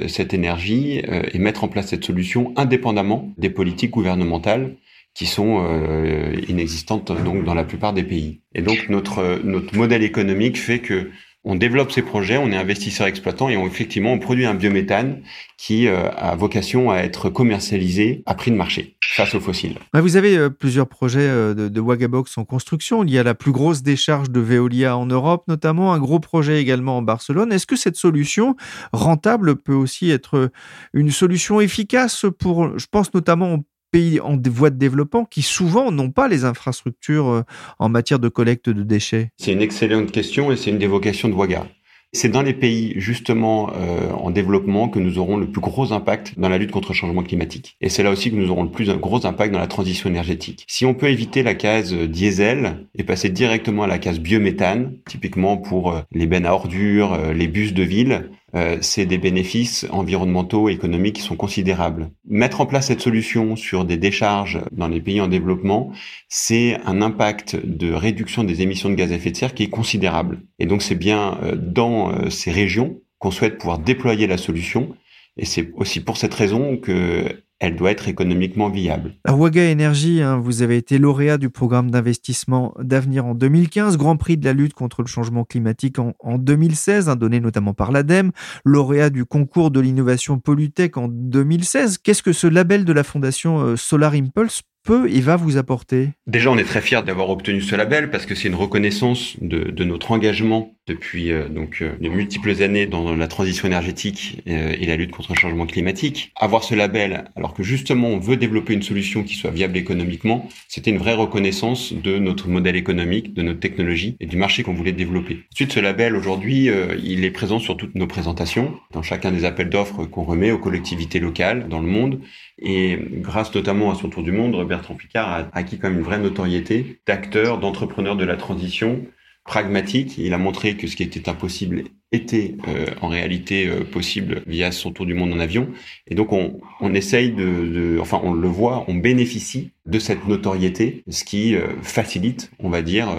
cette 0.08 0.34
énergie 0.34 1.02
et 1.32 1.40
mettre 1.40 1.64
en 1.64 1.68
place 1.68 1.88
cette 1.88 2.04
solution 2.04 2.54
indépendamment 2.58 3.32
des 3.38 3.50
politiques 3.50 3.92
gouvernementales 3.92 4.76
qui 5.14 5.26
sont 5.26 5.66
euh, 5.66 6.36
inexistantes 6.48 7.12
donc 7.24 7.44
dans 7.44 7.54
la 7.54 7.64
plupart 7.64 7.94
des 7.94 8.04
pays. 8.04 8.42
Et 8.56 8.62
donc 8.62 8.88
notre 8.90 9.42
notre 9.44 9.76
modèle 9.76 10.04
économique 10.04 10.58
fait 10.58 10.80
que 10.80 11.12
on 11.44 11.56
développe 11.56 11.92
ces 11.92 12.02
projets, 12.02 12.38
on 12.38 12.52
est 12.52 12.58
investisseur 12.58 13.08
exploitant 13.08 13.50
et 13.50 13.58
on, 13.58 13.66
effectivement 13.66 14.14
on 14.14 14.20
produit 14.20 14.46
un 14.46 14.54
biométhane 14.54 15.22
qui 15.58 15.88
euh, 15.88 16.10
a 16.12 16.36
vocation 16.36 16.92
à 16.92 16.98
être 16.98 17.30
commercialisé 17.30 18.24
à 18.26 18.36
prix 18.36 18.52
de 18.52 18.56
marché 18.56 18.98
face 19.04 19.34
aux 19.34 19.40
fossiles. 19.40 19.78
Vous 19.94 20.16
avez 20.18 20.38
euh, 20.38 20.50
plusieurs 20.50 20.88
projets 20.88 21.28
de, 21.28 21.68
de 21.68 21.80
Wagabox 21.80 22.38
en 22.38 22.46
construction. 22.46 23.04
Il 23.04 23.12
y 23.12 23.18
a 23.18 23.24
la 23.24 23.34
plus 23.34 23.52
grosse 23.52 23.82
décharge 23.82 24.30
de 24.30 24.40
Veolia 24.40 24.96
en 24.98 25.06
Europe, 25.06 25.44
notamment 25.48 25.94
un 25.94 26.00
gros 26.00 26.20
projet 26.20 26.62
également 26.62 26.98
en 26.98 27.02
Barcelone. 27.02 27.52
Est-ce 27.52 27.66
que 27.66 27.76
cette 27.76 27.96
solution 27.96 28.56
rentable 28.94 29.56
peut 29.56 29.74
aussi 29.74 30.12
être 30.12 30.52
une 30.94 31.12
solution 31.12 31.60
efficace 31.60 32.26
pour, 32.40 32.78
je 32.78 32.86
pense 32.90 33.14
notamment 33.14 33.64
pays 33.92 34.20
en 34.20 34.38
voie 34.50 34.70
de 34.70 34.78
développement 34.78 35.26
qui 35.26 35.42
souvent 35.42 35.92
n'ont 35.92 36.12
pas 36.12 36.28
les 36.28 36.46
infrastructures 36.46 37.28
euh, 37.28 37.42
en 37.80 37.90
matière 37.90 38.20
de 38.20 38.30
collecte 38.30 38.70
de 38.70 38.84
déchets 38.84 39.30
C'est 39.38 39.52
une 39.52 39.62
excellente 39.62 40.12
question 40.12 40.52
et 40.52 40.58
c'est 40.58 40.72
une 40.72 40.80
des 40.80 40.88
vocations 40.88 41.30
de 41.30 41.34
Waga. 41.34 41.66
C'est 42.14 42.28
dans 42.28 42.42
les 42.42 42.54
pays 42.54 42.94
justement 42.98 43.72
euh, 43.74 44.12
en 44.12 44.32
développement 44.32 44.90
que 44.90 45.00
nous 45.00 45.18
aurons 45.18 45.38
le 45.38 45.50
plus 45.50 45.62
gros 45.62 45.94
impact 45.94 46.38
dans 46.38 46.50
la 46.50 46.58
lutte 46.58 46.72
contre 46.72 46.90
le 46.92 46.96
changement 46.96 47.24
climatique. 47.24 47.78
Et 47.80 47.88
c'est 47.88 48.04
là 48.04 48.12
aussi 48.12 48.30
que 48.30 48.36
nous 48.36 48.50
aurons 48.50 48.64
le 48.64 48.70
plus 48.70 48.90
gros 48.98 49.26
impact 49.26 49.54
dans 49.54 49.60
la 49.60 49.68
transition 49.68 50.10
énergétique. 50.10 50.66
Si 50.68 50.86
on 50.86 50.94
peut 50.94 51.08
éviter 51.08 51.42
la 51.42 51.56
case 51.56 51.94
diesel 51.94 52.86
et 52.96 53.04
passer 53.04 53.30
directement 53.30 53.84
à 53.84 53.88
la 53.88 53.98
case 53.98 54.20
biométhane, 54.20 54.98
typiquement 55.08 55.56
pour 55.56 55.94
euh, 55.94 56.02
les 56.12 56.28
bennes 56.28 56.46
à 56.46 56.54
ordures, 56.54 57.18
les 57.34 57.48
bus 57.48 57.74
de 57.74 57.84
ville, 57.84 58.30
euh, 58.56 58.78
c'est 58.82 59.06
des 59.06 59.18
bénéfices 59.18 59.86
environnementaux 59.92 60.70
et 60.70 60.74
économiques 60.74 61.16
qui 61.18 61.22
sont 61.22 61.36
considérables. 61.36 62.12
Mettre 62.26 62.62
en 62.62 62.66
place 62.66 62.88
cette 62.88 63.02
solution 63.02 63.56
sur 63.56 63.86
des 63.86 63.98
décharges 63.98 64.62
dans 64.72 64.88
les 64.88 65.02
pays 65.02 65.22
en 65.22 65.28
développement, 65.28 65.92
c'est 66.28 66.78
un 66.86 67.02
impact 67.02 67.56
de 67.56 67.94
réduction 67.94 68.44
des 68.44 68.62
émissions 68.62 68.90
de 68.90 68.96
gaz 68.96 69.12
à 69.12 69.16
effet 69.16 69.32
de 69.32 69.38
serre 69.38 69.54
qui 69.54 69.64
est 69.64 69.70
considérable. 69.70 70.42
Et 70.60 70.66
donc 70.66 70.82
c'est 70.82 70.96
bien 70.96 71.40
euh, 71.44 71.56
dans 71.56 72.12
euh, 72.12 72.30
ces 72.30 72.52
régions 72.52 73.00
qu'on 73.20 73.32
souhaite 73.32 73.58
pouvoir 73.58 73.80
déployer 73.80 74.28
la 74.28 74.38
solution. 74.38 74.96
Et 75.38 75.46
c'est 75.46 75.72
aussi 75.76 76.02
pour 76.02 76.18
cette 76.18 76.34
raison 76.34 76.78
que 76.78 77.44
elle 77.62 77.76
doit 77.76 77.92
être 77.92 78.08
économiquement 78.08 78.70
viable. 78.70 79.14
À 79.24 79.36
Waga 79.36 79.72
Energy, 79.72 80.22
hein, 80.22 80.38
vous 80.38 80.64
avez 80.64 80.78
été 80.78 80.98
lauréat 80.98 81.38
du 81.38 81.52
programme 81.52 81.92
d'investissement 81.92 82.74
d'avenir 82.80 83.28
en 83.28 83.36
2015, 83.36 83.98
Grand 83.98 84.18
Prix 84.18 84.36
de 84.38 84.46
la 84.46 84.54
lutte 84.54 84.74
contre 84.74 85.04
le 85.04 85.08
changement 85.08 85.46
climatique 85.46 85.98
en, 86.00 86.38
2016, 86.40 87.08
hein, 87.08 87.16
donné 87.16 87.40
notamment 87.40 87.76
par 87.76 87.92
l'ADEME, 87.92 88.32
lauréat 88.66 89.12
du 89.12 89.26
concours 89.26 89.70
de 89.70 89.80
l'innovation 89.80 90.40
Polytech 90.40 90.98
en 90.98 91.08
2016. 91.08 92.00
Qu'est-ce 92.00 92.24
que 92.24 92.34
ce 92.34 92.48
label 92.48 92.84
de 92.84 92.94
la 92.94 93.04
fondation 93.04 93.60
euh, 93.60 93.76
Solar 93.76 94.14
Impulse 94.16 94.64
peut 94.84 95.10
et 95.10 95.22
va 95.22 95.36
vous 95.36 95.58
apporter? 95.58 96.10
Déjà, 96.28 96.50
on 96.52 96.58
est 96.58 96.64
très 96.64 96.82
fiers 96.82 97.04
d'avoir 97.04 97.30
obtenu 97.30 97.62
ce 97.62 97.76
label 97.76 98.10
parce 98.10 98.26
que 98.26 98.36
c'est 98.36 98.48
une 98.48 98.56
reconnaissance 98.56 99.36
de, 99.42 99.84
notre 99.84 100.12
engagement 100.12 100.74
depuis 100.92 101.32
euh, 101.32 101.48
donc 101.48 101.82
euh, 101.82 101.94
de 102.00 102.10
multiples 102.10 102.62
années 102.62 102.86
dans 102.86 103.16
la 103.16 103.28
transition 103.28 103.68
énergétique 103.68 104.42
euh, 104.48 104.76
et 104.80 104.86
la 104.86 104.96
lutte 104.96 105.12
contre 105.12 105.34
le 105.34 105.38
changement 105.38 105.66
climatique. 105.66 106.32
Avoir 106.36 106.64
ce 106.64 106.76
label, 106.76 107.26
alors 107.36 107.54
que 107.54 107.64
justement 107.64 108.10
on 108.10 108.20
veut 108.20 108.38
développer 108.38 108.74
une 108.74 108.82
solution 108.82 109.24
qui 109.24 109.36
soit 109.36 109.52
viable 109.52 109.78
économiquement, 109.78 110.48
c'était 110.68 110.92
une 110.92 110.98
vraie 110.98 111.14
reconnaissance 111.14 111.94
de 111.94 112.20
notre 112.20 112.48
modèle 112.50 112.76
économique, 112.76 113.34
de 113.34 113.42
notre 113.42 113.60
technologie 113.60 114.18
et 114.20 114.26
du 114.26 114.38
marché 114.38 114.64
qu'on 114.64 114.74
voulait 114.74 114.92
développer. 114.92 115.40
Ensuite, 115.54 115.74
ce 115.74 115.80
label 115.80 116.16
aujourd'hui, 116.16 116.70
il 117.04 117.26
est 117.26 117.32
présent 117.32 117.60
sur 117.60 117.78
toutes 117.78 117.96
nos 117.96 118.08
présentations, 118.08 118.74
dans 118.92 119.02
chacun 119.02 119.32
des 119.32 119.46
appels 119.46 119.70
d'offres 119.70 120.06
qu'on 120.06 120.24
remet 120.24 120.52
aux 120.52 120.58
collectivités 120.58 121.20
locales 121.20 121.68
dans 121.70 121.80
le 121.80 121.88
monde 121.88 122.22
et 122.60 122.98
grâce 123.12 123.54
notamment 123.54 123.92
à 123.92 123.96
son 123.96 124.10
tour 124.10 124.24
du 124.24 124.32
monde, 124.32 124.68
Bertrand 124.68 124.96
Picard 124.96 125.30
a 125.30 125.48
acquis 125.54 125.78
quand 125.80 125.90
même 125.90 126.00
une 126.00 126.06
vraie 126.06 126.20
notoriété 126.20 127.00
d'acteur, 127.08 127.60
d'entrepreneur 127.60 128.16
de 128.16 128.24
la 128.24 128.38
transition 128.38 129.06
pragmatique. 129.52 130.18
Il 130.18 130.34
a 130.34 130.38
montré 130.38 130.76
que 130.78 130.88
ce 130.88 130.96
qui 130.96 131.04
était 131.04 131.28
impossible 131.28 131.84
était 132.12 132.56
euh, 132.68 132.86
en 133.02 133.10
réalité 133.10 133.68
euh, 133.68 133.84
possible 133.84 134.44
via 134.48 134.72
son 134.72 134.92
tour 134.92 135.06
du 135.06 135.14
monde 135.14 135.34
en 135.34 135.40
avion. 135.40 135.68
Et 136.08 136.16
donc 136.16 136.32
on, 136.32 136.60
on 136.80 136.94
essaye 136.94 137.32
de, 137.32 137.44
de, 137.44 138.00
enfin 138.00 138.20
on 138.24 138.34
le 138.34 138.48
voit, 138.48 138.86
on 138.88 138.96
bénéficie 138.96 139.72
de 139.86 140.00
cette 140.00 140.28
notoriété, 140.28 141.04
ce 141.10 141.24
qui 141.24 141.56
euh, 141.56 141.68
facilite, 141.82 142.52
on 142.60 142.70
va 142.70 142.82
dire, 142.82 143.10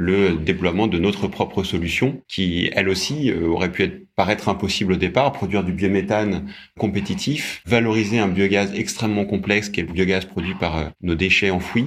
le 0.00 0.36
déploiement 0.36 0.86
de 0.86 0.96
notre 1.00 1.26
propre 1.26 1.64
solution 1.64 2.22
qui, 2.28 2.70
elle 2.72 2.88
aussi, 2.88 3.32
euh, 3.32 3.48
aurait 3.48 3.72
pu 3.72 3.82
être, 3.82 4.06
paraître 4.14 4.48
impossible 4.48 4.92
au 4.92 4.96
départ, 4.96 5.32
produire 5.32 5.64
du 5.64 5.72
biométhane 5.72 6.48
compétitif, 6.78 7.62
valoriser 7.66 8.20
un 8.20 8.28
biogaz 8.28 8.72
extrêmement 8.76 9.24
complexe 9.24 9.68
qui 9.68 9.80
est 9.80 9.82
le 9.82 9.92
biogaz 9.92 10.24
produit 10.24 10.54
par 10.54 10.76
euh, 10.76 10.84
nos 11.02 11.16
déchets 11.16 11.50
enfouis. 11.50 11.86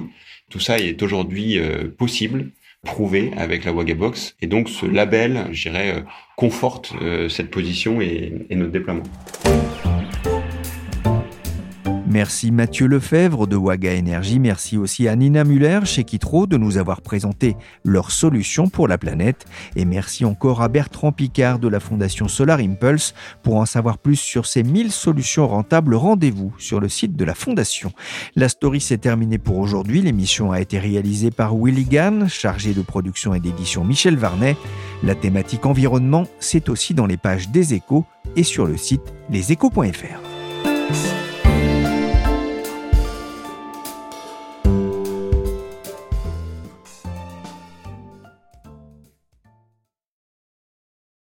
Tout 0.50 0.60
ça 0.60 0.78
est 0.78 1.02
aujourd'hui 1.02 1.58
euh, 1.58 1.88
possible 1.88 2.50
prouvé 2.84 3.32
avec 3.36 3.64
la 3.64 3.72
Wagabox. 3.72 4.36
Et 4.40 4.46
donc 4.46 4.68
ce 4.68 4.86
label, 4.86 5.46
je 5.52 5.68
dirais, 5.68 6.04
conforte 6.36 6.92
cette 7.28 7.50
position 7.50 8.00
et, 8.00 8.46
et 8.50 8.56
notre 8.56 8.72
déploiement. 8.72 9.04
Merci 12.12 12.50
Mathieu 12.50 12.88
Lefebvre 12.88 13.46
de 13.46 13.56
Waga 13.56 13.96
Energy. 13.96 14.38
Merci 14.38 14.76
aussi 14.76 15.08
à 15.08 15.16
Nina 15.16 15.44
Muller 15.44 15.80
chez 15.84 16.04
Kitro 16.04 16.46
de 16.46 16.58
nous 16.58 16.76
avoir 16.76 17.00
présenté 17.00 17.56
leurs 17.86 18.10
solutions 18.10 18.68
pour 18.68 18.86
la 18.86 18.98
planète. 18.98 19.46
Et 19.76 19.86
merci 19.86 20.26
encore 20.26 20.60
à 20.60 20.68
Bertrand 20.68 21.10
Picard 21.10 21.58
de 21.58 21.68
la 21.68 21.80
Fondation 21.80 22.28
Solar 22.28 22.58
Impulse. 22.58 23.14
Pour 23.42 23.56
en 23.56 23.64
savoir 23.64 23.96
plus 23.96 24.16
sur 24.16 24.44
ces 24.44 24.62
1000 24.62 24.92
solutions 24.92 25.48
rentables, 25.48 25.94
rendez-vous 25.94 26.52
sur 26.58 26.80
le 26.80 26.90
site 26.90 27.16
de 27.16 27.24
la 27.24 27.34
Fondation. 27.34 27.92
La 28.36 28.50
story 28.50 28.82
s'est 28.82 28.98
terminée 28.98 29.38
pour 29.38 29.56
aujourd'hui. 29.56 30.02
L'émission 30.02 30.52
a 30.52 30.60
été 30.60 30.78
réalisée 30.78 31.30
par 31.30 31.56
Willy 31.56 31.84
Gann, 31.84 32.28
chargé 32.28 32.74
de 32.74 32.82
production 32.82 33.32
et 33.32 33.40
d'édition 33.40 33.84
Michel 33.84 34.18
Varnet. 34.18 34.58
La 35.02 35.14
thématique 35.14 35.64
environnement, 35.64 36.26
c'est 36.40 36.68
aussi 36.68 36.92
dans 36.92 37.06
les 37.06 37.16
pages 37.16 37.48
des 37.48 37.72
échos 37.72 38.04
et 38.36 38.42
sur 38.42 38.66
le 38.66 38.76
site 38.76 39.14
leséchos.fr. 39.30 41.31